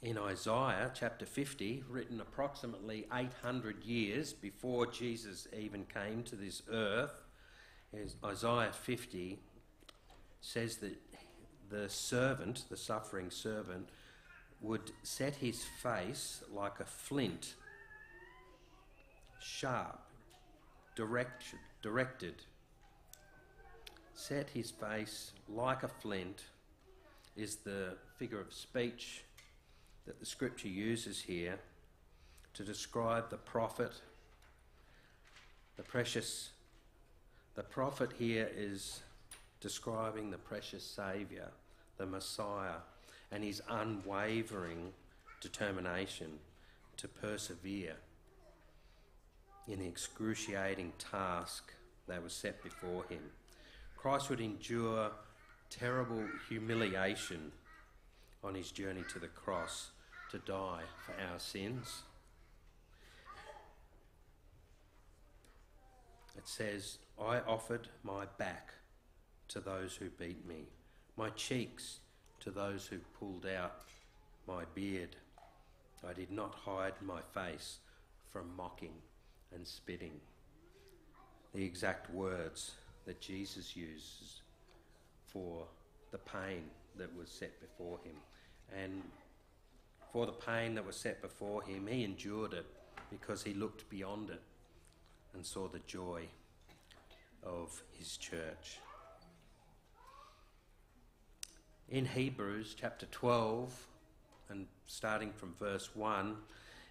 In 0.03 0.17
Isaiah 0.17 0.91
chapter 0.93 1.25
50, 1.25 1.85
written 1.87 2.19
approximately 2.19 3.07
800 3.13 3.85
years 3.85 4.33
before 4.33 4.85
Jesus 4.85 5.47
even 5.57 5.85
came 5.85 6.23
to 6.23 6.35
this 6.35 6.61
earth, 6.69 7.21
Isaiah 8.21 8.73
50 8.73 9.39
says 10.41 10.75
that 10.77 10.97
the 11.69 11.87
servant, 11.87 12.65
the 12.69 12.75
suffering 12.75 13.31
servant, 13.31 13.87
would 14.59 14.91
set 15.03 15.35
his 15.35 15.63
face 15.63 16.43
like 16.51 16.81
a 16.81 16.85
flint, 16.85 17.53
sharp, 19.39 20.01
direct, 20.97 21.55
directed. 21.81 22.35
Set 24.15 24.49
his 24.49 24.69
face 24.69 25.31
like 25.47 25.83
a 25.83 25.87
flint 25.87 26.43
is 27.37 27.55
the 27.55 27.95
figure 28.17 28.41
of 28.41 28.51
speech 28.51 29.23
that 30.05 30.19
the 30.19 30.25
scripture 30.25 30.67
uses 30.67 31.21
here 31.21 31.59
to 32.53 32.63
describe 32.63 33.29
the 33.29 33.37
prophet, 33.37 33.91
the 35.77 35.83
precious. 35.83 36.49
The 37.55 37.63
prophet 37.63 38.11
here 38.17 38.49
is 38.55 39.01
describing 39.61 40.31
the 40.31 40.37
precious 40.37 40.83
Saviour, 40.83 41.51
the 41.97 42.05
Messiah, 42.05 42.81
and 43.31 43.43
his 43.43 43.61
unwavering 43.69 44.91
determination 45.39 46.39
to 46.97 47.07
persevere 47.07 47.95
in 49.67 49.79
the 49.79 49.87
excruciating 49.87 50.93
task 50.97 51.73
that 52.07 52.21
was 52.21 52.33
set 52.33 52.61
before 52.63 53.05
him. 53.09 53.21
Christ 53.95 54.29
would 54.29 54.41
endure 54.41 55.11
terrible 55.69 56.23
humiliation 56.49 57.51
on 58.43 58.55
his 58.55 58.71
journey 58.71 59.03
to 59.13 59.19
the 59.19 59.27
cross 59.27 59.91
to 60.31 60.37
die 60.39 60.81
for 61.05 61.13
our 61.31 61.39
sins. 61.39 62.03
It 66.37 66.47
says, 66.47 66.97
I 67.19 67.39
offered 67.39 67.87
my 68.03 68.25
back 68.37 68.73
to 69.49 69.59
those 69.59 69.95
who 69.95 70.09
beat 70.09 70.47
me, 70.47 70.65
my 71.15 71.29
cheeks 71.29 71.99
to 72.39 72.51
those 72.51 72.87
who 72.87 72.97
pulled 73.19 73.45
out 73.45 73.83
my 74.47 74.63
beard. 74.73 75.15
I 76.07 76.13
did 76.13 76.31
not 76.31 76.53
hide 76.53 76.93
my 77.01 77.21
face 77.33 77.77
from 78.31 78.55
mocking 78.57 78.95
and 79.53 79.65
spitting. 79.65 80.19
The 81.53 81.63
exact 81.63 82.09
words 82.11 82.71
that 83.05 83.21
Jesus 83.21 83.75
uses 83.75 84.41
for 85.27 85.65
the 86.11 86.17
pain 86.17 86.63
that 86.97 87.15
was 87.15 87.29
set 87.29 87.59
before 87.61 87.99
him. 88.03 88.15
And 88.81 89.01
for 90.11 90.25
the 90.25 90.31
pain 90.31 90.75
that 90.75 90.85
was 90.85 90.95
set 90.95 91.21
before 91.21 91.63
him, 91.63 91.87
he 91.87 92.03
endured 92.03 92.53
it 92.53 92.65
because 93.09 93.43
he 93.43 93.53
looked 93.53 93.89
beyond 93.89 94.29
it 94.29 94.41
and 95.33 95.45
saw 95.45 95.67
the 95.67 95.79
joy 95.87 96.23
of 97.43 97.81
his 97.97 98.17
church. 98.17 98.79
In 101.89 102.05
Hebrews 102.05 102.75
chapter 102.79 103.05
12, 103.07 103.87
and 104.49 104.67
starting 104.87 105.31
from 105.31 105.53
verse 105.59 105.89
1, 105.95 106.35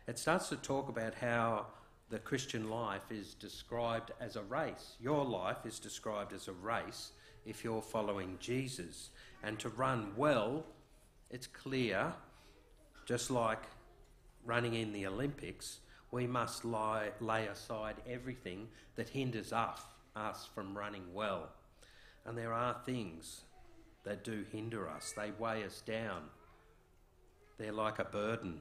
it 0.07 0.18
starts 0.18 0.49
to 0.49 0.57
talk 0.57 0.88
about 0.88 1.14
how 1.14 1.66
the 2.11 2.18
Christian 2.18 2.68
life 2.68 3.11
is 3.11 3.35
described 3.35 4.11
as 4.21 4.37
a 4.37 4.42
race. 4.42 4.97
Your 5.01 5.25
life 5.25 5.64
is 5.64 5.79
described 5.79 6.33
as 6.33 6.49
a 6.49 6.53
race 6.53 7.12
if 7.47 7.64
you're 7.64 7.83
following 7.83 8.37
Jesus. 8.38 9.11
And 9.42 9.59
to 9.61 9.71
run 9.71 10.12
well, 10.16 10.64
it's 11.33 11.47
clear, 11.47 12.12
just 13.07 13.31
like 13.31 13.62
running 14.45 14.75
in 14.75 14.92
the 14.92 15.07
Olympics, 15.07 15.81
we 16.11 16.27
must 16.27 16.64
lie, 16.64 17.09
lay 17.21 17.47
aside 17.47 17.97
everything 18.09 18.68
that 18.97 19.09
hinders 19.09 19.53
us, 19.53 19.81
us 20.14 20.49
from 20.55 20.77
running 20.77 21.14
well. 21.14 21.49
And 22.27 22.37
there 22.37 22.53
are 22.53 22.77
things 22.85 23.40
that 24.05 24.25
do 24.25 24.45
hinder 24.53 24.88
us, 24.88 25.12
they 25.16 25.31
weigh 25.38 25.64
us 25.64 25.81
down. 25.81 26.23
They're 27.59 27.73
like 27.73 27.99
a 27.99 28.05
burden 28.05 28.61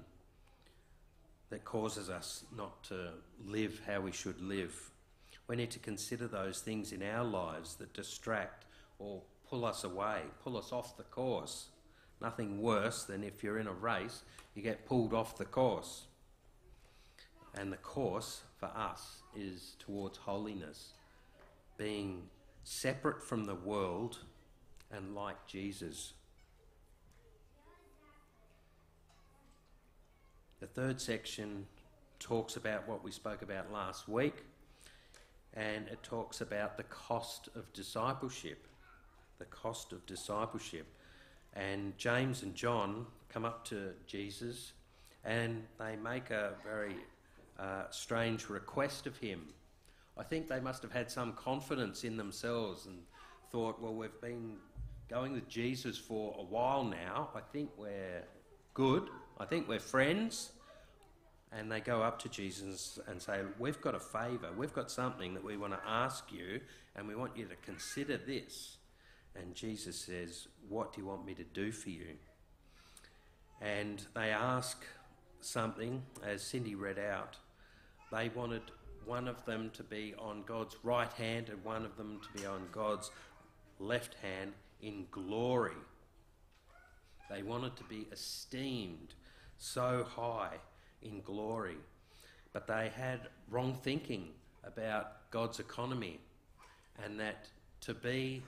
that 1.50 1.66
causes 1.66 2.10
us 2.10 2.46
not 2.56 2.84
to 2.86 3.10
live 3.46 3.82
how 3.86 4.00
we 4.02 4.12
should 4.12 4.40
live. 4.42 4.92
We 5.48 5.56
need 5.58 5.72
to 5.72 5.80
consider 5.80 6.28
those 6.28 6.62
things 6.62 6.94
in 6.94 7.04
our 7.04 7.26
lives 7.26 7.76
that 7.76 7.94
distract 7.94 8.66
or 9.00 9.22
pull 9.50 9.66
us 9.66 9.84
away, 9.84 10.22
pull 10.44 10.58
us 10.58 10.72
off 10.72 10.96
the 10.96 11.04
course. 11.04 11.68
Nothing 12.22 12.62
worse 12.62 13.04
than 13.04 13.24
if 13.24 13.44
you're 13.44 13.58
in 13.58 13.68
a 13.68 13.74
race, 13.74 14.24
you 14.54 14.62
get 14.62 14.86
pulled 14.86 15.14
off 15.14 15.38
the 15.38 15.46
course. 15.46 16.06
And 17.56 17.72
the 17.74 17.78
course 17.78 18.42
for 18.58 18.68
us 18.68 19.24
is 19.36 19.76
towards 19.80 20.20
holiness, 20.20 20.94
being 21.78 22.24
separate 22.64 23.24
from 23.24 23.46
the 23.46 23.56
world 23.56 24.20
and 24.92 25.16
like 25.16 25.48
Jesus. 25.48 26.14
The 30.60 30.68
third 30.68 31.02
section 31.02 31.66
talks 32.20 32.56
about 32.56 32.88
what 32.88 33.04
we 33.04 33.12
spoke 33.12 33.42
about 33.42 33.74
last 33.74 34.08
week, 34.08 34.46
and 35.56 35.88
it 35.88 36.04
talks 36.04 36.40
about 36.40 36.78
the 36.78 36.84
cost 36.84 37.50
of 37.56 37.74
discipleship. 37.74 38.68
The 39.40 39.46
cost 39.46 39.92
of 39.92 40.06
discipleship. 40.06 40.86
And 41.54 41.98
James 41.98 42.44
and 42.44 42.56
John 42.56 43.06
come 43.30 43.46
up 43.46 43.66
to 43.66 43.92
Jesus 44.08 44.74
and 45.24 45.64
they 45.80 45.96
make 45.96 46.30
a 46.30 46.54
very 46.64 46.96
uh, 47.60 47.84
strange 47.90 48.50
request 48.50 49.06
of 49.06 49.18
him. 49.18 49.48
I 50.18 50.24
think 50.24 50.48
they 50.48 50.60
must 50.60 50.82
have 50.84 50.92
had 50.92 51.10
some 51.10 51.34
confidence 51.34 52.04
in 52.04 52.18
themselves 52.18 52.86
and 52.86 53.00
thought, 53.52 53.82
well, 53.82 53.94
we've 53.94 54.20
been 54.22 54.58
going 55.10 55.34
with 55.34 55.48
Jesus 55.48 55.98
for 55.98 56.36
a 56.40 56.44
while 56.44 56.84
now. 56.84 57.30
I 57.36 57.42
think 57.52 57.70
we're 57.78 58.24
good. 58.74 59.10
I 59.40 59.46
think 59.46 59.68
we're 59.68 59.80
friends. 59.80 60.52
And 61.52 61.70
they 61.70 61.82
go 61.82 62.02
up 62.02 62.18
to 62.20 62.30
Jesus 62.30 62.98
and 63.08 63.22
say, 63.22 63.42
We've 63.60 63.82
got 63.82 63.94
a 63.94 64.00
favour. 64.00 64.50
We've 64.56 64.72
got 64.72 64.90
something 64.90 65.34
that 65.34 65.44
we 65.44 65.58
want 65.58 65.74
to 65.74 65.80
ask 65.86 66.32
you, 66.32 66.62
and 66.96 67.06
we 67.10 67.14
want 67.14 67.36
you 67.36 67.46
to 67.46 67.56
consider 67.58 68.16
this. 68.16 68.78
And 69.36 69.56
Jesus 69.56 69.98
says, 69.98 70.48
What 70.68 70.94
do 70.94 71.02
you 71.02 71.08
want 71.08 71.26
me 71.26 71.34
to 71.36 71.44
do 71.44 71.72
for 71.72 71.90
you? 71.90 72.16
And 73.62 74.04
they 74.16 74.30
ask 74.32 74.84
something, 75.40 76.04
as 76.24 76.42
Cindy 76.42 76.76
read 76.76 77.00
out. 77.00 77.38
They 78.12 78.30
wanted 78.30 78.64
one 79.06 79.28
of 79.28 79.46
them 79.46 79.72
to 79.74 79.84
be 79.84 80.14
on 80.20 80.44
God's 80.46 80.76
right 80.84 81.12
hand 81.14 81.50
and 81.50 81.64
one 81.64 81.86
of 81.86 81.96
them 81.98 82.20
to 82.22 82.42
be 82.42 82.46
on 82.46 82.68
God's 82.72 83.12
left 83.80 84.16
hand 84.16 84.54
in 84.82 85.06
glory. 85.12 85.78
They 87.30 87.44
wanted 87.44 87.76
to 87.78 87.84
be 87.86 88.08
esteemed 88.12 89.14
so 89.58 90.06
high 90.08 90.58
in 91.02 91.22
glory. 91.22 91.78
But 92.54 92.68
they 92.68 92.92
had 92.96 93.30
wrong 93.50 93.78
thinking 93.82 94.30
about 94.64 95.32
God's 95.32 95.60
economy 95.60 96.20
and 97.04 97.20
that 97.20 97.48
to 97.82 97.94
be 97.94 98.44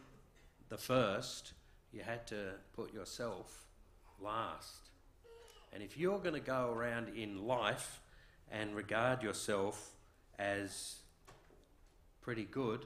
the 0.69 0.77
first, 0.77 1.53
you 1.91 2.01
had 2.01 2.25
to 2.27 2.53
put 2.75 2.93
yourself 2.93 3.65
last. 4.19 4.89
And 5.73 5.81
if 5.81 5.97
you're 5.97 6.19
going 6.19 6.35
to 6.35 6.39
go 6.39 6.71
around 6.71 7.09
in 7.15 7.45
life 7.45 8.01
and 8.51 8.75
regard 8.75 9.23
yourself 9.23 9.95
as 10.37 10.95
pretty 12.21 12.45
good, 12.45 12.85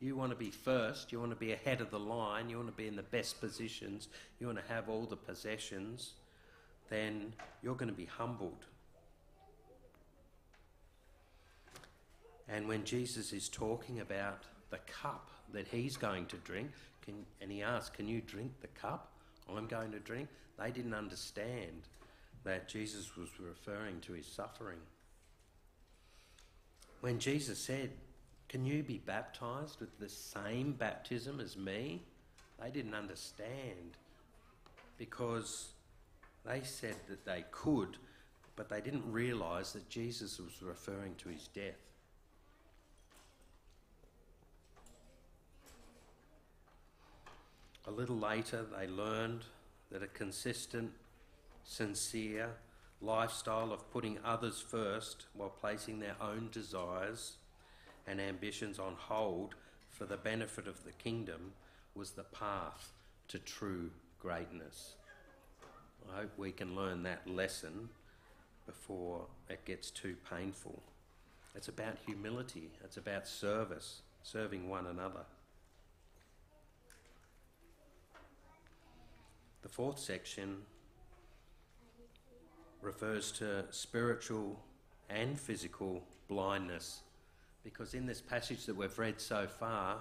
you 0.00 0.16
want 0.16 0.32
to 0.32 0.36
be 0.36 0.50
first, 0.50 1.12
you 1.12 1.20
want 1.20 1.30
to 1.30 1.36
be 1.36 1.52
ahead 1.52 1.80
of 1.80 1.90
the 1.90 1.98
line, 1.98 2.50
you 2.50 2.56
want 2.56 2.68
to 2.68 2.74
be 2.74 2.88
in 2.88 2.96
the 2.96 3.02
best 3.02 3.40
positions, 3.40 4.08
you 4.40 4.46
want 4.46 4.58
to 4.58 4.72
have 4.72 4.88
all 4.88 5.06
the 5.06 5.16
possessions, 5.16 6.14
then 6.90 7.32
you're 7.62 7.76
going 7.76 7.88
to 7.90 7.94
be 7.94 8.06
humbled. 8.06 8.66
And 12.48 12.66
when 12.66 12.84
Jesus 12.84 13.32
is 13.32 13.48
talking 13.48 14.00
about 14.00 14.42
the 14.70 14.78
cup 14.78 15.30
that 15.52 15.68
he's 15.68 15.96
going 15.96 16.26
to 16.26 16.36
drink, 16.38 16.70
can, 17.02 17.26
and 17.40 17.50
he 17.50 17.62
asked, 17.62 17.94
Can 17.94 18.08
you 18.08 18.20
drink 18.20 18.52
the 18.60 18.68
cup 18.68 19.12
I'm 19.48 19.66
going 19.66 19.92
to 19.92 19.98
drink? 19.98 20.28
They 20.58 20.70
didn't 20.70 20.94
understand 20.94 21.88
that 22.44 22.68
Jesus 22.68 23.16
was 23.16 23.28
referring 23.38 24.00
to 24.02 24.12
his 24.12 24.26
suffering. 24.26 24.78
When 27.00 27.18
Jesus 27.18 27.58
said, 27.58 27.90
Can 28.48 28.64
you 28.64 28.82
be 28.82 28.98
baptized 28.98 29.80
with 29.80 29.98
the 29.98 30.08
same 30.08 30.72
baptism 30.72 31.40
as 31.40 31.56
me? 31.56 32.02
They 32.60 32.70
didn't 32.70 32.94
understand 32.94 33.96
because 34.98 35.70
they 36.44 36.62
said 36.62 36.96
that 37.08 37.24
they 37.24 37.44
could, 37.50 37.96
but 38.56 38.68
they 38.68 38.80
didn't 38.80 39.10
realise 39.10 39.72
that 39.72 39.88
Jesus 39.88 40.38
was 40.38 40.62
referring 40.62 41.14
to 41.16 41.28
his 41.28 41.48
death. 41.48 41.78
A 47.86 47.90
little 47.90 48.18
later, 48.18 48.64
they 48.78 48.86
learned 48.86 49.44
that 49.90 50.02
a 50.02 50.06
consistent, 50.06 50.92
sincere 51.64 52.50
lifestyle 53.00 53.72
of 53.72 53.90
putting 53.90 54.18
others 54.24 54.60
first 54.60 55.26
while 55.34 55.50
placing 55.50 55.98
their 55.98 56.16
own 56.20 56.48
desires 56.52 57.34
and 58.06 58.20
ambitions 58.20 58.78
on 58.78 58.94
hold 58.96 59.54
for 59.90 60.06
the 60.06 60.16
benefit 60.16 60.66
of 60.66 60.84
the 60.84 60.92
kingdom 60.92 61.52
was 61.94 62.12
the 62.12 62.22
path 62.22 62.92
to 63.28 63.38
true 63.38 63.90
greatness. 64.20 64.94
I 66.12 66.20
hope 66.20 66.38
we 66.38 66.52
can 66.52 66.74
learn 66.74 67.02
that 67.02 67.28
lesson 67.28 67.88
before 68.66 69.26
it 69.48 69.64
gets 69.64 69.90
too 69.90 70.16
painful. 70.30 70.82
It's 71.54 71.68
about 71.68 71.98
humility, 72.06 72.70
it's 72.84 72.96
about 72.96 73.26
service, 73.26 74.02
serving 74.22 74.68
one 74.68 74.86
another. 74.86 75.24
Fourth 79.72 79.98
section 79.98 80.58
refers 82.82 83.32
to 83.32 83.64
spiritual 83.70 84.60
and 85.08 85.40
physical 85.40 86.02
blindness 86.28 87.00
because 87.64 87.94
in 87.94 88.04
this 88.04 88.20
passage 88.20 88.66
that 88.66 88.76
we've 88.76 88.98
read 88.98 89.18
so 89.18 89.46
far, 89.46 89.96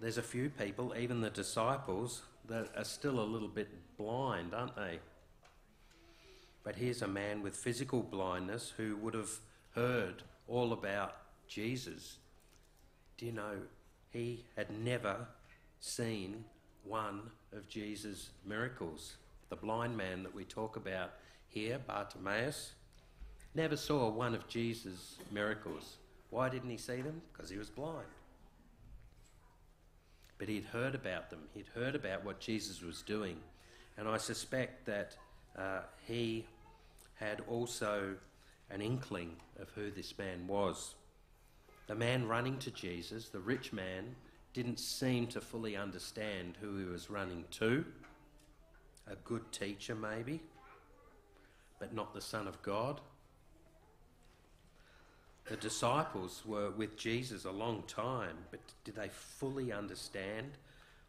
there's 0.00 0.16
a 0.16 0.22
few 0.22 0.48
people, 0.48 0.94
even 0.98 1.20
the 1.20 1.28
disciples, 1.28 2.22
that 2.48 2.70
are 2.74 2.84
still 2.84 3.20
a 3.20 3.22
little 3.22 3.46
bit 3.48 3.68
blind, 3.98 4.54
aren't 4.54 4.74
they? 4.74 5.00
But 6.64 6.76
here's 6.76 7.02
a 7.02 7.08
man 7.08 7.42
with 7.42 7.54
physical 7.54 8.02
blindness 8.02 8.72
who 8.78 8.96
would 8.96 9.12
have 9.12 9.32
heard 9.74 10.22
all 10.48 10.72
about 10.72 11.16
Jesus. 11.46 12.16
Do 13.18 13.26
you 13.26 13.32
know, 13.32 13.58
he 14.10 14.46
had 14.56 14.70
never 14.70 15.26
seen 15.78 16.44
one 16.84 17.30
of 17.52 17.68
Jesus' 17.68 18.30
miracles. 18.44 19.16
The 19.48 19.56
blind 19.56 19.96
man 19.96 20.22
that 20.22 20.34
we 20.34 20.44
talk 20.44 20.76
about 20.76 21.12
here, 21.48 21.78
Bartimaeus, 21.86 22.72
never 23.54 23.76
saw 23.76 24.08
one 24.08 24.34
of 24.34 24.48
Jesus' 24.48 25.16
miracles. 25.30 25.96
Why 26.30 26.48
didn't 26.48 26.70
he 26.70 26.78
see 26.78 27.02
them? 27.02 27.20
Because 27.32 27.50
he 27.50 27.58
was 27.58 27.68
blind. 27.68 28.06
But 30.38 30.48
he'd 30.48 30.64
heard 30.64 30.94
about 30.94 31.30
them, 31.30 31.40
he'd 31.54 31.68
heard 31.74 31.94
about 31.94 32.24
what 32.24 32.40
Jesus 32.40 32.82
was 32.82 33.02
doing. 33.02 33.36
And 33.96 34.08
I 34.08 34.16
suspect 34.16 34.86
that 34.86 35.16
uh, 35.56 35.80
he 36.06 36.46
had 37.14 37.42
also 37.48 38.16
an 38.70 38.80
inkling 38.80 39.36
of 39.60 39.68
who 39.74 39.90
this 39.90 40.16
man 40.18 40.46
was. 40.46 40.94
The 41.86 41.94
man 41.94 42.26
running 42.26 42.58
to 42.60 42.70
Jesus, 42.70 43.28
the 43.28 43.38
rich 43.38 43.72
man, 43.72 44.16
didn't 44.52 44.78
seem 44.78 45.26
to 45.28 45.40
fully 45.40 45.76
understand 45.76 46.56
who 46.60 46.76
he 46.78 46.84
was 46.84 47.10
running 47.10 47.44
to. 47.52 47.84
A 49.10 49.16
good 49.16 49.50
teacher, 49.50 49.94
maybe, 49.94 50.40
but 51.78 51.94
not 51.94 52.14
the 52.14 52.20
Son 52.20 52.46
of 52.46 52.60
God. 52.62 53.00
The 55.46 55.56
disciples 55.56 56.42
were 56.46 56.70
with 56.70 56.96
Jesus 56.96 57.44
a 57.44 57.50
long 57.50 57.82
time, 57.86 58.36
but 58.50 58.60
did 58.84 58.94
they 58.94 59.08
fully 59.08 59.72
understand 59.72 60.52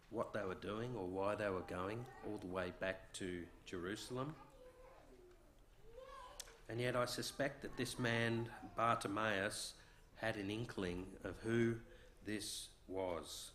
what 0.09 0.33
they 0.33 0.43
were 0.43 0.55
doing 0.55 0.95
or 0.97 1.05
why 1.05 1.35
they 1.35 1.49
were 1.49 1.61
going 1.67 2.03
all 2.25 2.37
the 2.37 2.47
way 2.47 2.71
back 2.79 3.13
to 3.13 3.43
Jerusalem? 3.65 4.33
And 6.69 6.79
yet, 6.79 6.95
I 6.95 7.05
suspect 7.05 7.61
that 7.61 7.77
this 7.77 7.99
man, 7.99 8.47
Bartimaeus, 8.75 9.73
had 10.15 10.37
an 10.37 10.49
inkling 10.49 11.05
of 11.23 11.35
who 11.43 11.75
this 12.25 12.69
was. 12.87 13.51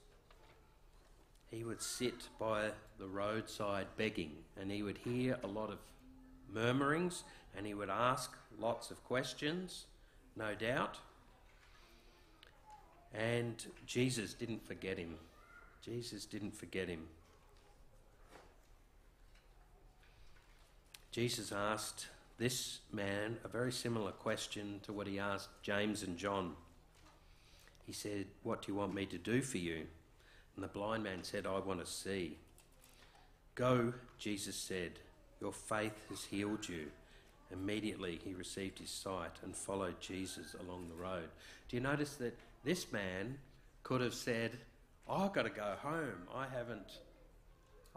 He 1.50 1.64
would 1.64 1.80
sit 1.80 2.28
by 2.38 2.70
the 2.98 3.06
roadside 3.06 3.86
begging, 3.96 4.32
and 4.60 4.70
he 4.70 4.82
would 4.82 4.98
hear 4.98 5.38
a 5.42 5.46
lot 5.46 5.70
of 5.70 5.78
murmurings, 6.52 7.24
and 7.56 7.66
he 7.66 7.74
would 7.74 7.90
ask 7.90 8.36
lots 8.58 8.90
of 8.90 9.02
questions, 9.04 9.86
no 10.36 10.54
doubt. 10.54 10.98
And 13.14 13.64
Jesus 13.86 14.34
didn't 14.34 14.66
forget 14.66 14.98
him. 14.98 15.14
Jesus 15.82 16.26
didn't 16.26 16.54
forget 16.54 16.88
him. 16.88 17.06
Jesus 21.10 21.50
asked 21.50 22.08
this 22.36 22.80
man 22.92 23.38
a 23.42 23.48
very 23.48 23.72
similar 23.72 24.12
question 24.12 24.80
to 24.82 24.92
what 24.92 25.06
he 25.06 25.18
asked 25.18 25.48
James 25.62 26.02
and 26.02 26.16
John. 26.16 26.54
He 27.88 27.94
said, 27.94 28.26
What 28.42 28.60
do 28.60 28.70
you 28.70 28.76
want 28.76 28.94
me 28.94 29.06
to 29.06 29.16
do 29.16 29.40
for 29.40 29.56
you? 29.56 29.86
And 30.54 30.62
the 30.62 30.68
blind 30.68 31.02
man 31.02 31.24
said, 31.24 31.46
I 31.46 31.58
want 31.58 31.80
to 31.80 31.90
see. 31.90 32.36
Go, 33.54 33.94
Jesus 34.18 34.56
said, 34.56 34.98
Your 35.40 35.54
faith 35.54 35.94
has 36.10 36.24
healed 36.24 36.68
you. 36.68 36.88
Immediately 37.50 38.20
he 38.22 38.34
received 38.34 38.78
his 38.78 38.90
sight 38.90 39.32
and 39.42 39.56
followed 39.56 40.02
Jesus 40.02 40.54
along 40.60 40.88
the 40.88 41.02
road. 41.02 41.30
Do 41.70 41.76
you 41.76 41.82
notice 41.82 42.16
that 42.16 42.36
this 42.62 42.92
man 42.92 43.38
could 43.84 44.02
have 44.02 44.12
said, 44.12 44.58
I've 45.08 45.32
got 45.32 45.44
to 45.44 45.50
go 45.50 45.74
home. 45.82 46.28
I 46.34 46.44
haven't, 46.54 46.98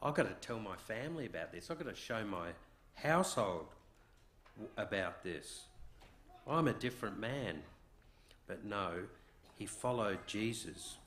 I've 0.01 0.13
got 0.13 0.23
to 0.23 0.47
tell 0.47 0.59
my 0.59 0.77
family 0.77 1.25
about 1.25 1.51
this. 1.51 1.69
I've 1.69 1.77
got 1.77 1.93
to 1.93 2.01
show 2.01 2.23
my 2.23 2.51
household 2.93 3.65
about 4.77 5.21
this. 5.21 5.65
I'm 6.47 6.69
a 6.69 6.73
different 6.73 7.19
man. 7.19 7.63
But 8.47 8.63
no, 8.63 9.03
he 9.61 9.67
followed 9.67 10.17
Jesus. 10.25 10.97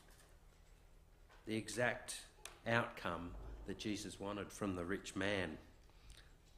The 1.44 1.56
exact 1.56 2.20
outcome 2.68 3.32
that 3.66 3.78
Jesus 3.78 4.20
wanted 4.20 4.52
from 4.52 4.76
the 4.76 4.84
rich 4.84 5.16
man, 5.16 5.58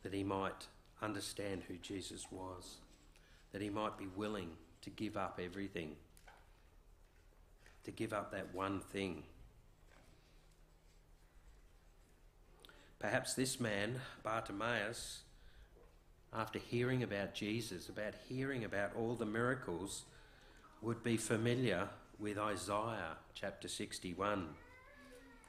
that 0.02 0.12
he 0.12 0.22
might 0.22 0.66
understand 1.00 1.62
who 1.66 1.76
Jesus 1.76 2.26
was, 2.30 2.80
that 3.52 3.62
he 3.62 3.70
might 3.70 3.96
be 3.96 4.09
willing 4.14 4.50
to 4.82 4.90
give 4.90 5.16
up 5.16 5.40
everything, 5.42 5.92
to 7.85 7.90
give 7.90 8.12
up 8.12 8.30
that 8.30 8.54
one 8.54 8.80
thing. 8.80 9.22
Perhaps 12.98 13.32
this 13.32 13.59
man, 13.59 14.02
Bartimaeus, 14.22 15.20
after 16.30 16.59
hearing 16.59 17.02
about 17.02 17.32
Jesus, 17.32 17.88
about 17.88 18.12
hearing 18.28 18.64
about 18.64 18.94
all 18.94 19.14
the 19.14 19.24
miracles, 19.24 20.04
would 20.83 21.03
be 21.03 21.17
familiar 21.17 21.89
with 22.19 22.39
Isaiah 22.39 23.17
chapter 23.35 23.69
61. 23.69 24.49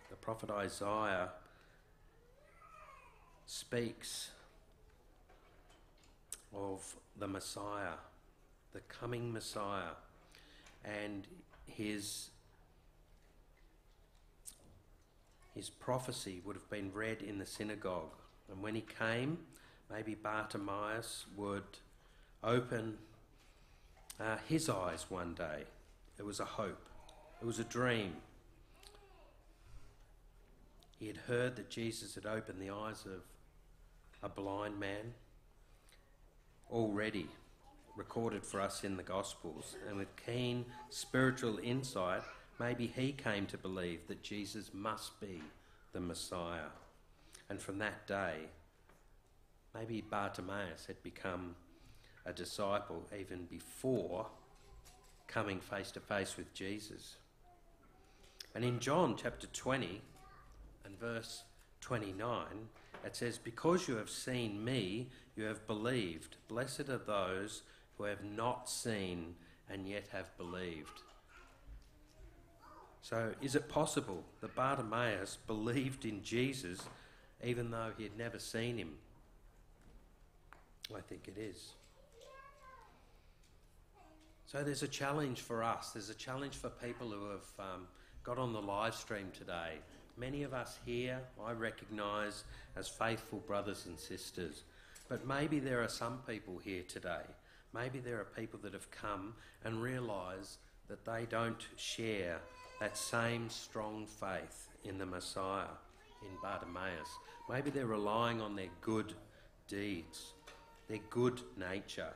The 0.10 0.16
prophet 0.16 0.50
Isaiah 0.50 1.30
speaks 3.46 4.32
of 6.54 6.96
the 7.18 7.28
Messiah, 7.28 7.96
the 8.74 8.80
coming 8.82 9.32
Messiah, 9.32 9.96
and 10.84 11.28
his 11.66 12.30
his 15.56 15.70
prophecy 15.72 16.40
would 16.46 16.56
have 16.56 16.70
been 16.70 16.92
read 16.94 17.24
in 17.24 17.40
the 17.40 17.46
synagogue. 17.46 18.14
And 18.50 18.62
when 18.62 18.76
he 18.76 18.82
came, 18.82 19.40
maybe 19.92 20.14
Bartimaeus 20.14 21.26
would 21.36 21.64
open 22.44 23.00
uh, 24.20 24.38
his 24.48 24.70
eyes 24.70 25.06
one 25.10 25.34
day. 25.34 25.64
It 26.18 26.26
was 26.26 26.40
a 26.40 26.46
hope, 26.46 26.88
it 27.42 27.46
was 27.46 27.60
a 27.60 27.64
dream. 27.64 28.14
He 31.00 31.08
had 31.08 31.18
heard 31.28 31.56
that 31.58 31.70
Jesus 31.70 32.16
had 32.16 32.26
opened 32.26 32.60
the 32.60 32.72
eyes 32.72 33.06
of 33.06 33.22
a 34.24 34.30
blind 34.30 34.80
man, 34.80 35.14
already 36.72 37.28
recorded 37.96 38.44
for 38.44 38.62
us 38.62 38.84
in 38.84 38.98
the 38.98 39.04
Gospels, 39.04 39.76
and 39.88 39.98
with 39.98 40.16
keen 40.26 40.66
spiritual 40.90 41.60
insight, 41.62 42.24
maybe 42.60 42.88
he 42.88 43.12
came 43.12 43.46
to 43.48 43.58
believe 43.58 44.08
that 44.08 44.24
Jesus 44.24 44.72
must 44.74 45.20
be 45.20 45.42
the 45.94 46.00
Messiah. 46.00 46.72
And 47.50 47.62
from 47.62 47.78
that 47.80 48.08
day, 48.08 48.50
maybe 49.74 50.02
Bartimaeus 50.02 50.86
had 50.88 51.02
become 51.04 51.56
a 52.28 52.34
disciple 52.34 53.04
even 53.18 53.46
before 53.46 54.28
coming 55.28 55.60
face 55.60 55.92
to 55.92 56.00
face 56.00 56.36
with 56.38 56.54
Jesus. 56.54 57.16
And 58.54 58.64
in 58.64 58.80
John 58.80 59.16
chapter 59.16 59.48
20 59.48 60.02
and 60.86 61.00
verse 61.00 61.44
29, 61.82 62.46
it 63.06 63.16
says, 63.16 63.38
Because 63.38 63.88
you 63.88 63.96
have 63.96 64.10
seen 64.10 64.64
me, 64.64 65.08
you 65.36 65.46
have 65.46 65.66
believed. 65.68 66.36
Blessed 66.48 66.90
are 66.90 66.98
those 66.98 67.64
who 67.98 68.04
have 68.04 68.24
not 68.24 68.70
seen 68.70 69.36
and 69.70 69.88
yet 69.88 70.08
have 70.12 70.36
believed. 70.38 71.02
So, 73.02 73.34
is 73.42 73.56
it 73.56 73.70
possible 73.70 74.24
that 74.42 74.56
Bartimaeus 74.56 75.38
believed 75.48 76.04
in 76.04 76.24
Jesus 76.24 76.82
even 77.44 77.72
though 77.72 77.92
he 77.98 78.04
had 78.04 78.18
never 78.18 78.40
seen 78.40 78.78
him? 78.78 78.96
I 80.94 81.00
think 81.02 81.28
it 81.28 81.38
is. 81.40 81.74
So 84.48 84.64
there's 84.64 84.82
a 84.82 84.88
challenge 84.88 85.42
for 85.42 85.62
us. 85.62 85.92
There's 85.92 86.10
a 86.10 86.16
challenge 86.16 86.56
for 86.56 86.70
people 86.70 87.10
who 87.10 87.32
have 87.32 87.50
um, 87.60 87.88
got 88.24 88.38
on 88.38 88.54
the 88.54 88.62
live 88.62 88.96
stream 88.96 89.28
today. 89.38 89.74
Many 90.18 90.44
of 90.44 90.54
us 90.54 90.80
here 90.86 91.20
I 91.46 91.52
recognise 91.52 92.46
as 92.78 92.88
faithful 92.88 93.40
brothers 93.40 93.88
and 93.88 94.00
sisters. 94.00 94.64
But 95.10 95.28
maybe 95.28 95.60
there 95.60 95.84
are 95.84 95.90
some 95.90 96.20
people 96.26 96.60
here 96.64 96.84
today. 96.88 97.24
Maybe 97.74 98.00
there 98.00 98.22
are 98.22 98.42
people 98.42 98.58
that 98.64 98.72
have 98.72 98.90
come 98.90 99.34
and 99.66 99.82
realise 99.82 100.60
that 100.88 101.04
they 101.04 101.28
don't 101.30 101.68
share 101.76 102.40
that 102.80 102.96
same 102.96 103.50
strong 103.50 104.08
faith 104.08 104.70
in 104.86 104.98
the 104.98 105.06
Messiah, 105.06 105.76
in 106.22 106.30
Bartimaeus. 106.42 107.10
Maybe 107.50 107.70
they're 107.70 107.86
relying 107.86 108.40
on 108.40 108.56
their 108.56 108.70
good 108.80 109.12
deeds, 109.68 110.36
their 110.88 111.00
good 111.10 111.42
nature 111.58 112.14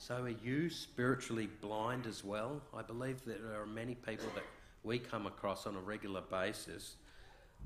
so, 0.00 0.22
are 0.22 0.28
you 0.28 0.70
spiritually 0.70 1.48
blind 1.60 2.06
as 2.06 2.22
well? 2.22 2.62
I 2.72 2.82
believe 2.82 3.24
that 3.24 3.42
there 3.42 3.60
are 3.60 3.66
many 3.66 3.96
people 3.96 4.28
that 4.36 4.44
we 4.84 5.00
come 5.00 5.26
across 5.26 5.66
on 5.66 5.74
a 5.74 5.80
regular 5.80 6.20
basis 6.20 6.94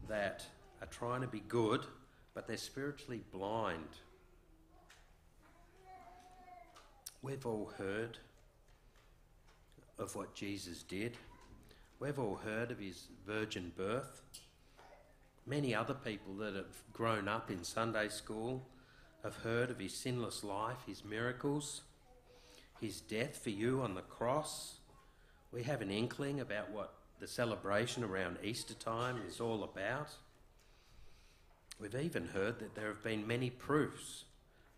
that 0.08 0.42
are 0.80 0.86
trying 0.86 1.20
to 1.20 1.26
be 1.26 1.40
good, 1.40 1.84
but 2.32 2.48
they're 2.48 2.56
spiritually 2.56 3.20
blind. 3.32 3.86
We've 7.20 7.44
all 7.44 7.70
heard 7.76 8.16
of 9.98 10.16
what 10.16 10.34
Jesus 10.34 10.82
did. 10.82 11.18
We've 12.00 12.18
all 12.18 12.36
heard 12.36 12.70
of 12.70 12.78
his 12.78 13.08
virgin 13.26 13.72
birth. 13.76 14.22
Many 15.46 15.74
other 15.74 15.94
people 15.94 16.34
that 16.36 16.54
have 16.54 16.82
grown 16.94 17.28
up 17.28 17.50
in 17.50 17.62
Sunday 17.62 18.08
school 18.08 18.66
have 19.22 19.36
heard 19.36 19.70
of 19.70 19.78
his 19.78 19.94
sinless 19.94 20.42
life, 20.42 20.78
his 20.86 21.04
miracles 21.04 21.82
his 22.82 23.00
death 23.00 23.38
for 23.42 23.50
you 23.50 23.80
on 23.80 23.94
the 23.94 24.02
cross. 24.02 24.74
We 25.52 25.62
have 25.62 25.80
an 25.80 25.90
inkling 25.90 26.40
about 26.40 26.70
what 26.72 26.94
the 27.20 27.28
celebration 27.28 28.02
around 28.02 28.38
Easter 28.42 28.74
time 28.74 29.20
is 29.28 29.40
all 29.40 29.62
about. 29.62 30.08
We've 31.78 31.94
even 31.94 32.26
heard 32.26 32.58
that 32.58 32.74
there 32.74 32.88
have 32.88 33.04
been 33.04 33.24
many 33.24 33.50
proofs 33.50 34.24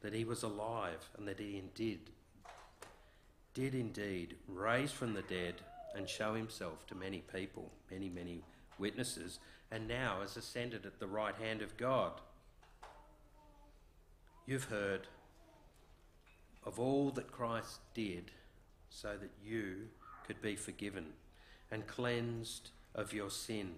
that 0.03 0.13
he 0.13 0.25
was 0.25 0.43
alive 0.43 1.09
and 1.17 1.27
that 1.27 1.41
he 1.41 1.57
indeed 1.57 2.11
did 3.55 3.75
indeed 3.75 4.37
raise 4.49 4.91
from 4.91 5.15
the 5.15 5.23
dead 5.23 5.55
and 5.95 6.09
show 6.09 6.35
himself 6.35 6.87
to 6.89 6.95
many 6.95 7.23
people, 7.33 7.71
many, 7.91 8.11
many 8.11 8.43
witnesses, 8.79 9.39
and 9.71 9.89
now 9.89 10.19
has 10.21 10.37
ascended 10.37 10.85
at 10.85 10.99
the 10.99 11.07
right 11.07 11.37
hand 11.37 11.63
of 11.63 11.77
God. 11.77 12.21
You've 14.45 14.65
heard 14.65 15.07
of 16.65 16.79
all 16.79 17.11
that 17.11 17.31
Christ 17.31 17.81
did 17.95 18.31
so 18.91 19.17
that 19.21 19.31
you 19.45 19.89
could 20.27 20.41
be 20.41 20.57
forgiven 20.57 21.07
and 21.71 21.87
cleansed 21.87 22.71
of 22.95 23.13
your 23.13 23.31
sin 23.31 23.73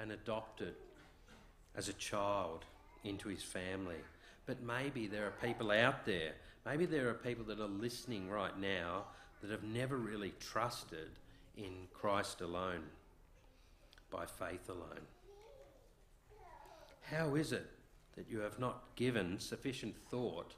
and 0.00 0.10
adopted 0.10 0.74
as 1.74 1.88
a 1.88 1.94
child 1.94 2.64
into 3.04 3.28
his 3.28 3.42
family. 3.42 4.00
But 4.46 4.62
maybe 4.62 5.06
there 5.06 5.26
are 5.26 5.46
people 5.46 5.70
out 5.70 6.06
there, 6.06 6.32
maybe 6.64 6.86
there 6.86 7.08
are 7.08 7.14
people 7.14 7.44
that 7.46 7.60
are 7.60 7.68
listening 7.68 8.30
right 8.30 8.58
now 8.58 9.04
that 9.40 9.50
have 9.50 9.64
never 9.64 9.96
really 9.96 10.32
trusted 10.40 11.10
in 11.56 11.88
Christ 11.92 12.40
alone, 12.40 12.82
by 14.10 14.24
faith 14.26 14.68
alone. 14.68 15.06
How 17.02 17.34
is 17.34 17.52
it 17.52 17.66
that 18.16 18.30
you 18.30 18.40
have 18.40 18.58
not 18.58 18.82
given 18.96 19.38
sufficient 19.38 19.94
thought 20.10 20.54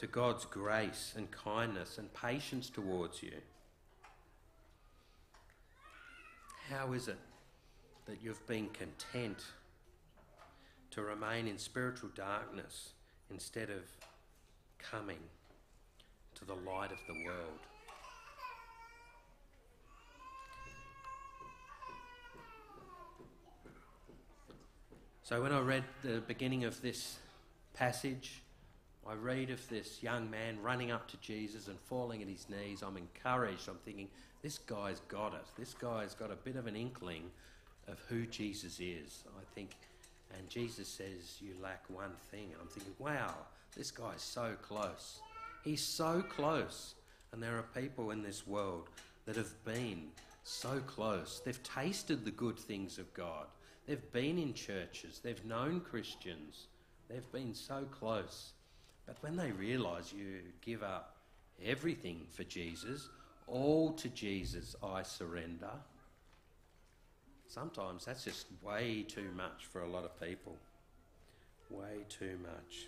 to 0.00 0.06
God's 0.06 0.46
grace 0.46 1.12
and 1.14 1.30
kindness 1.30 1.98
and 1.98 2.08
patience 2.14 2.70
towards 2.70 3.22
you? 3.22 3.34
How 6.70 6.94
is 6.94 7.06
it 7.06 7.18
that 8.06 8.16
you've 8.22 8.46
been 8.46 8.70
content 8.70 9.44
to 10.92 11.02
remain 11.02 11.46
in 11.46 11.58
spiritual 11.58 12.08
darkness 12.14 12.92
instead 13.30 13.68
of 13.68 13.82
coming 14.78 15.18
to 16.34 16.46
the 16.46 16.54
light 16.54 16.92
of 16.92 16.98
the 17.06 17.22
world? 17.26 17.60
So, 25.22 25.42
when 25.42 25.52
I 25.52 25.60
read 25.60 25.84
the 26.02 26.22
beginning 26.26 26.64
of 26.64 26.80
this 26.80 27.18
passage, 27.74 28.40
I 29.08 29.14
read 29.14 29.50
of 29.50 29.66
this 29.68 30.02
young 30.02 30.30
man 30.30 30.60
running 30.62 30.90
up 30.90 31.08
to 31.08 31.16
Jesus 31.18 31.68
and 31.68 31.78
falling 31.80 32.22
at 32.22 32.28
his 32.28 32.46
knees. 32.48 32.82
I'm 32.82 32.96
encouraged. 32.96 33.68
I'm 33.68 33.78
thinking, 33.84 34.08
this 34.42 34.58
guy's 34.58 35.00
got 35.08 35.34
it. 35.34 35.46
This 35.58 35.74
guy's 35.74 36.14
got 36.14 36.30
a 36.30 36.36
bit 36.36 36.56
of 36.56 36.66
an 36.66 36.76
inkling 36.76 37.30
of 37.88 37.98
who 38.08 38.26
Jesus 38.26 38.78
is. 38.78 39.24
I 39.38 39.42
think 39.54 39.70
and 40.36 40.48
Jesus 40.48 40.88
says, 40.88 41.38
You 41.40 41.52
lack 41.62 41.82
one 41.88 42.12
thing. 42.30 42.48
And 42.52 42.60
I'm 42.60 42.68
thinking, 42.68 42.94
wow, 42.98 43.34
this 43.76 43.90
guy's 43.90 44.22
so 44.22 44.54
close. 44.62 45.20
He's 45.64 45.82
so 45.82 46.22
close. 46.22 46.94
And 47.32 47.42
there 47.42 47.56
are 47.56 47.80
people 47.80 48.10
in 48.10 48.22
this 48.22 48.46
world 48.46 48.88
that 49.26 49.36
have 49.36 49.64
been 49.64 50.08
so 50.42 50.80
close. 50.86 51.40
They've 51.44 51.62
tasted 51.62 52.24
the 52.24 52.30
good 52.30 52.58
things 52.58 52.98
of 52.98 53.12
God. 53.14 53.46
They've 53.86 54.12
been 54.12 54.38
in 54.38 54.54
churches. 54.54 55.20
They've 55.22 55.44
known 55.44 55.80
Christians. 55.80 56.66
They've 57.08 57.30
been 57.32 57.54
so 57.54 57.84
close. 57.90 58.52
But 59.10 59.20
when 59.22 59.34
they 59.34 59.50
realise 59.50 60.12
you 60.12 60.38
give 60.60 60.84
up 60.84 61.16
everything 61.64 62.28
for 62.30 62.44
Jesus, 62.44 63.08
all 63.48 63.90
to 63.94 64.08
Jesus 64.08 64.76
I 64.84 65.02
surrender, 65.02 65.72
sometimes 67.48 68.04
that's 68.04 68.22
just 68.22 68.46
way 68.62 69.04
too 69.08 69.26
much 69.36 69.66
for 69.66 69.82
a 69.82 69.88
lot 69.88 70.04
of 70.04 70.20
people. 70.20 70.54
Way 71.70 72.04
too 72.08 72.38
much. 72.40 72.86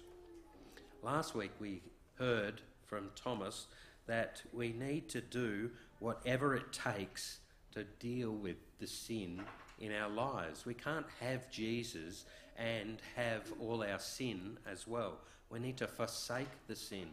Last 1.02 1.34
week 1.34 1.50
we 1.58 1.82
heard 2.20 2.60
from 2.86 3.10
Thomas 3.16 3.66
that 4.06 4.42
we 4.52 4.68
need 4.68 5.08
to 5.08 5.20
do 5.20 5.70
whatever 5.98 6.54
it 6.54 6.72
takes 6.72 7.40
to 7.72 7.82
deal 7.98 8.30
with 8.30 8.58
the 8.78 8.86
sin 8.86 9.40
in 9.80 9.92
our 9.92 10.08
lives. 10.08 10.66
We 10.66 10.74
can't 10.74 11.06
have 11.18 11.50
Jesus 11.50 12.26
and 12.56 12.98
have 13.16 13.52
all 13.58 13.82
our 13.82 13.98
sin 13.98 14.58
as 14.70 14.86
well. 14.86 15.18
We 15.52 15.58
need 15.58 15.76
to 15.76 15.86
forsake 15.86 16.48
the 16.66 16.74
sin. 16.74 17.08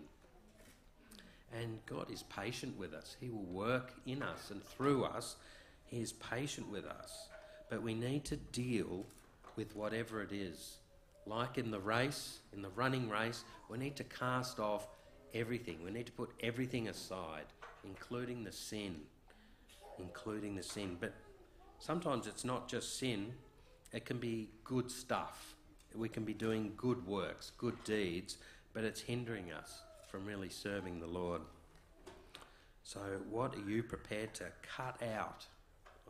And 1.53 1.79
God 1.85 2.09
is 2.09 2.23
patient 2.23 2.77
with 2.79 2.93
us. 2.93 3.17
He 3.19 3.29
will 3.29 3.43
work 3.43 3.91
in 4.05 4.23
us 4.23 4.49
and 4.49 4.63
through 4.63 5.03
us. 5.03 5.35
He 5.85 5.99
is 5.99 6.13
patient 6.13 6.71
with 6.71 6.85
us. 6.85 7.27
But 7.69 7.81
we 7.81 7.93
need 7.93 8.23
to 8.25 8.37
deal 8.37 9.05
with 9.55 9.75
whatever 9.75 10.21
it 10.21 10.31
is. 10.31 10.77
Like 11.25 11.57
in 11.57 11.69
the 11.69 11.79
race, 11.79 12.39
in 12.53 12.61
the 12.61 12.69
running 12.69 13.09
race, 13.09 13.43
we 13.67 13.77
need 13.77 13.95
to 13.97 14.03
cast 14.05 14.59
off 14.59 14.87
everything. 15.33 15.83
We 15.83 15.91
need 15.91 16.05
to 16.05 16.11
put 16.11 16.31
everything 16.41 16.87
aside, 16.87 17.45
including 17.83 18.43
the 18.43 18.51
sin. 18.51 19.01
Including 19.97 20.55
the 20.55 20.63
sin. 20.63 20.97
But 20.99 21.13
sometimes 21.79 22.25
it's 22.25 22.45
not 22.45 22.69
just 22.69 22.97
sin, 22.97 23.33
it 23.91 24.05
can 24.05 24.17
be 24.17 24.49
good 24.63 24.89
stuff. 24.89 25.55
We 25.95 26.09
can 26.09 26.23
be 26.23 26.33
doing 26.33 26.73
good 26.77 27.05
works, 27.07 27.51
good 27.57 27.83
deeds, 27.83 28.37
but 28.73 28.83
it's 28.83 29.01
hindering 29.01 29.51
us 29.51 29.81
from 30.09 30.25
really 30.25 30.49
serving 30.49 30.99
the 30.99 31.07
Lord. 31.07 31.41
So, 32.83 32.99
what 33.29 33.55
are 33.55 33.69
you 33.69 33.83
prepared 33.83 34.33
to 34.35 34.45
cut 34.75 35.01
out 35.03 35.45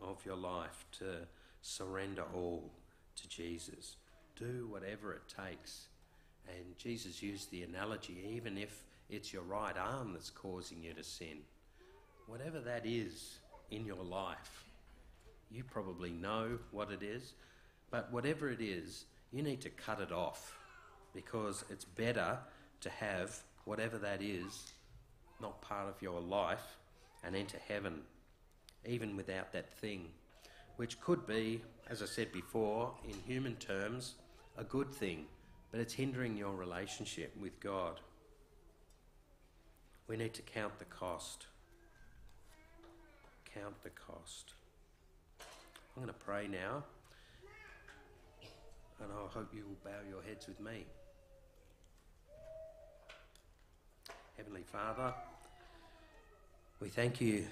of 0.02 0.24
your 0.24 0.36
life 0.36 0.86
to 0.98 1.26
surrender 1.62 2.24
all 2.34 2.70
to 3.16 3.28
Jesus? 3.28 3.96
Do 4.38 4.66
whatever 4.70 5.12
it 5.12 5.22
takes. 5.28 5.88
And 6.48 6.76
Jesus 6.78 7.22
used 7.22 7.50
the 7.50 7.62
analogy 7.62 8.18
even 8.34 8.56
if 8.56 8.84
it's 9.10 9.32
your 9.32 9.42
right 9.42 9.76
arm 9.76 10.12
that's 10.12 10.30
causing 10.30 10.82
you 10.82 10.94
to 10.94 11.02
sin, 11.02 11.38
whatever 12.26 12.60
that 12.60 12.86
is 12.86 13.38
in 13.70 13.84
your 13.84 14.02
life, 14.02 14.64
you 15.50 15.64
probably 15.64 16.10
know 16.10 16.58
what 16.70 16.90
it 16.90 17.02
is, 17.02 17.34
but 17.90 18.10
whatever 18.12 18.50
it 18.50 18.60
is, 18.60 19.04
you 19.32 19.42
need 19.42 19.60
to 19.60 19.70
cut 19.70 20.00
it 20.00 20.12
off 20.12 20.58
because 21.14 21.64
it's 21.70 21.84
better 21.84 22.38
to 22.80 22.90
have 22.90 23.38
whatever 23.64 23.98
that 23.98 24.22
is 24.22 24.72
not 25.40 25.60
part 25.60 25.88
of 25.88 26.00
your 26.02 26.20
life 26.20 26.76
and 27.24 27.36
enter 27.36 27.58
heaven, 27.68 28.00
even 28.86 29.16
without 29.16 29.52
that 29.52 29.72
thing, 29.78 30.08
which 30.76 31.00
could 31.00 31.26
be, 31.26 31.62
as 31.88 32.02
I 32.02 32.06
said 32.06 32.32
before, 32.32 32.92
in 33.06 33.14
human 33.26 33.56
terms, 33.56 34.14
a 34.56 34.64
good 34.64 34.92
thing, 34.92 35.26
but 35.70 35.80
it's 35.80 35.94
hindering 35.94 36.36
your 36.36 36.54
relationship 36.54 37.34
with 37.40 37.58
God. 37.60 38.00
We 40.08 40.16
need 40.16 40.34
to 40.34 40.42
count 40.42 40.78
the 40.78 40.84
cost. 40.86 41.46
Count 43.54 43.80
the 43.82 43.90
cost. 43.90 44.54
I'm 45.96 46.02
going 46.02 46.08
to 46.08 46.24
pray 46.24 46.48
now, 46.48 46.84
and 49.02 49.10
I 49.12 49.32
hope 49.32 49.54
you 49.54 49.64
will 49.66 49.90
bow 49.90 49.98
your 50.08 50.22
heads 50.22 50.46
with 50.46 50.60
me. 50.60 50.84
Heavenly 54.36 54.62
Father, 54.62 55.14
we 56.80 56.88
thank 56.88 57.20
you 57.20 57.46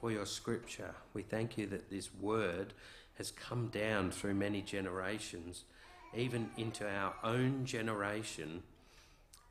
for 0.00 0.10
your 0.10 0.26
scripture. 0.26 0.94
We 1.14 1.22
thank 1.22 1.56
you 1.58 1.66
that 1.68 1.90
this 1.90 2.10
word 2.20 2.74
has 3.18 3.30
come 3.30 3.68
down 3.68 4.10
through 4.10 4.34
many 4.34 4.62
generations, 4.62 5.64
even 6.14 6.50
into 6.56 6.88
our 6.88 7.14
own 7.22 7.64
generation 7.64 8.62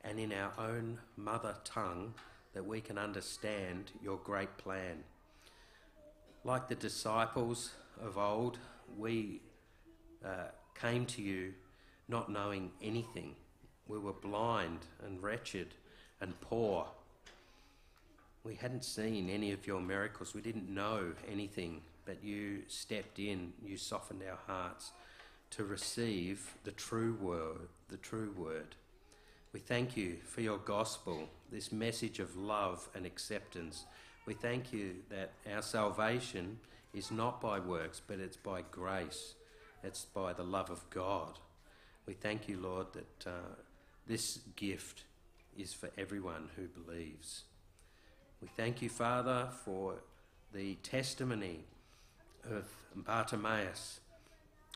and 0.02 0.18
in 0.18 0.32
our 0.32 0.52
own 0.58 0.98
mother 1.16 1.54
tongue, 1.64 2.14
that 2.54 2.66
we 2.66 2.80
can 2.80 2.98
understand 2.98 3.92
your 4.02 4.18
great 4.18 4.56
plan. 4.58 5.04
Like 6.44 6.68
the 6.68 6.74
disciples 6.74 7.70
of 8.02 8.18
old, 8.18 8.58
we 8.98 9.40
uh, 10.24 10.48
came 10.74 11.06
to 11.06 11.22
you 11.22 11.54
not 12.08 12.30
knowing 12.30 12.70
anything. 12.82 13.34
We 13.88 13.98
were 13.98 14.12
blind 14.12 14.80
and 15.04 15.22
wretched 15.22 15.74
and 16.20 16.40
poor. 16.40 16.86
We 18.44 18.54
hadn't 18.54 18.84
seen 18.84 19.30
any 19.30 19.52
of 19.52 19.66
your 19.66 19.80
miracles. 19.80 20.34
We 20.34 20.40
didn't 20.40 20.68
know 20.68 21.12
anything, 21.30 21.82
but 22.04 22.22
you 22.24 22.62
stepped 22.68 23.18
in, 23.18 23.52
you 23.64 23.76
softened 23.76 24.22
our 24.28 24.38
hearts 24.46 24.92
to 25.50 25.64
receive 25.64 26.54
the 26.64 26.72
true 26.72 27.16
word, 27.20 27.68
the 27.88 27.98
true 27.98 28.32
word. 28.36 28.74
We 29.52 29.60
thank 29.60 29.96
you 29.96 30.16
for 30.24 30.40
your 30.40 30.58
gospel, 30.58 31.28
this 31.50 31.70
message 31.70 32.18
of 32.20 32.36
love 32.36 32.88
and 32.94 33.04
acceptance. 33.04 33.84
We 34.24 34.34
thank 34.34 34.72
you 34.72 34.94
that 35.10 35.32
our 35.52 35.60
salvation 35.60 36.58
is 36.94 37.10
not 37.10 37.40
by 37.40 37.58
works, 37.60 38.00
but 38.06 38.18
it's 38.18 38.36
by 38.36 38.62
grace. 38.70 39.34
It's 39.84 40.04
by 40.04 40.32
the 40.32 40.44
love 40.44 40.70
of 40.70 40.88
God. 40.90 41.38
We 42.06 42.14
thank 42.14 42.48
you, 42.48 42.58
Lord, 42.58 42.86
that 42.92 43.26
uh, 43.26 43.54
this 44.06 44.40
gift 44.56 45.04
is 45.56 45.72
for 45.72 45.90
everyone 45.98 46.50
who 46.56 46.66
believes. 46.66 47.42
We 48.40 48.48
thank 48.56 48.80
you, 48.80 48.88
Father, 48.88 49.48
for 49.64 49.96
the 50.52 50.74
testimony 50.76 51.64
of 52.50 52.64
Bartimaeus, 52.94 54.00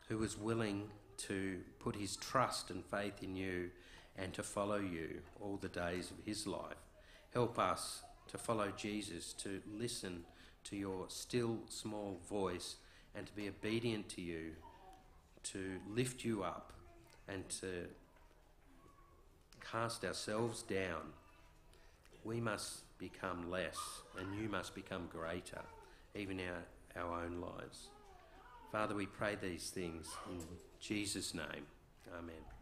who 0.09 0.17
was 0.17 0.37
willing 0.37 0.89
to 1.17 1.59
put 1.79 1.95
his 1.95 2.15
trust 2.17 2.69
and 2.69 2.83
faith 2.85 3.23
in 3.23 3.35
you 3.35 3.69
and 4.17 4.33
to 4.33 4.43
follow 4.43 4.79
you 4.79 5.21
all 5.41 5.57
the 5.57 5.69
days 5.69 6.11
of 6.11 6.25
his 6.25 6.47
life. 6.47 6.77
Help 7.33 7.59
us 7.59 8.01
to 8.27 8.37
follow 8.37 8.71
Jesus, 8.75 9.33
to 9.33 9.61
listen 9.71 10.23
to 10.65 10.75
your 10.75 11.05
still 11.07 11.59
small 11.69 12.19
voice, 12.29 12.75
and 13.15 13.25
to 13.25 13.33
be 13.33 13.47
obedient 13.47 14.09
to 14.09 14.21
you, 14.21 14.51
to 15.51 15.79
lift 15.89 16.23
you 16.23 16.43
up, 16.43 16.73
and 17.27 17.47
to 17.49 17.85
cast 19.71 20.05
ourselves 20.05 20.61
down, 20.63 21.13
we 22.23 22.39
must 22.39 22.83
become 22.97 23.49
less 23.49 23.77
and 24.19 24.27
you 24.41 24.49
must 24.49 24.73
become 24.75 25.07
greater, 25.11 25.61
even 26.15 26.39
our, 26.39 27.03
our 27.03 27.23
own 27.23 27.39
lives. 27.41 27.89
Father, 28.71 28.95
we 28.95 29.05
pray 29.05 29.35
these 29.41 29.69
things 29.69 30.07
in 30.29 30.39
Jesus' 30.79 31.33
name. 31.33 31.65
Amen. 32.17 32.56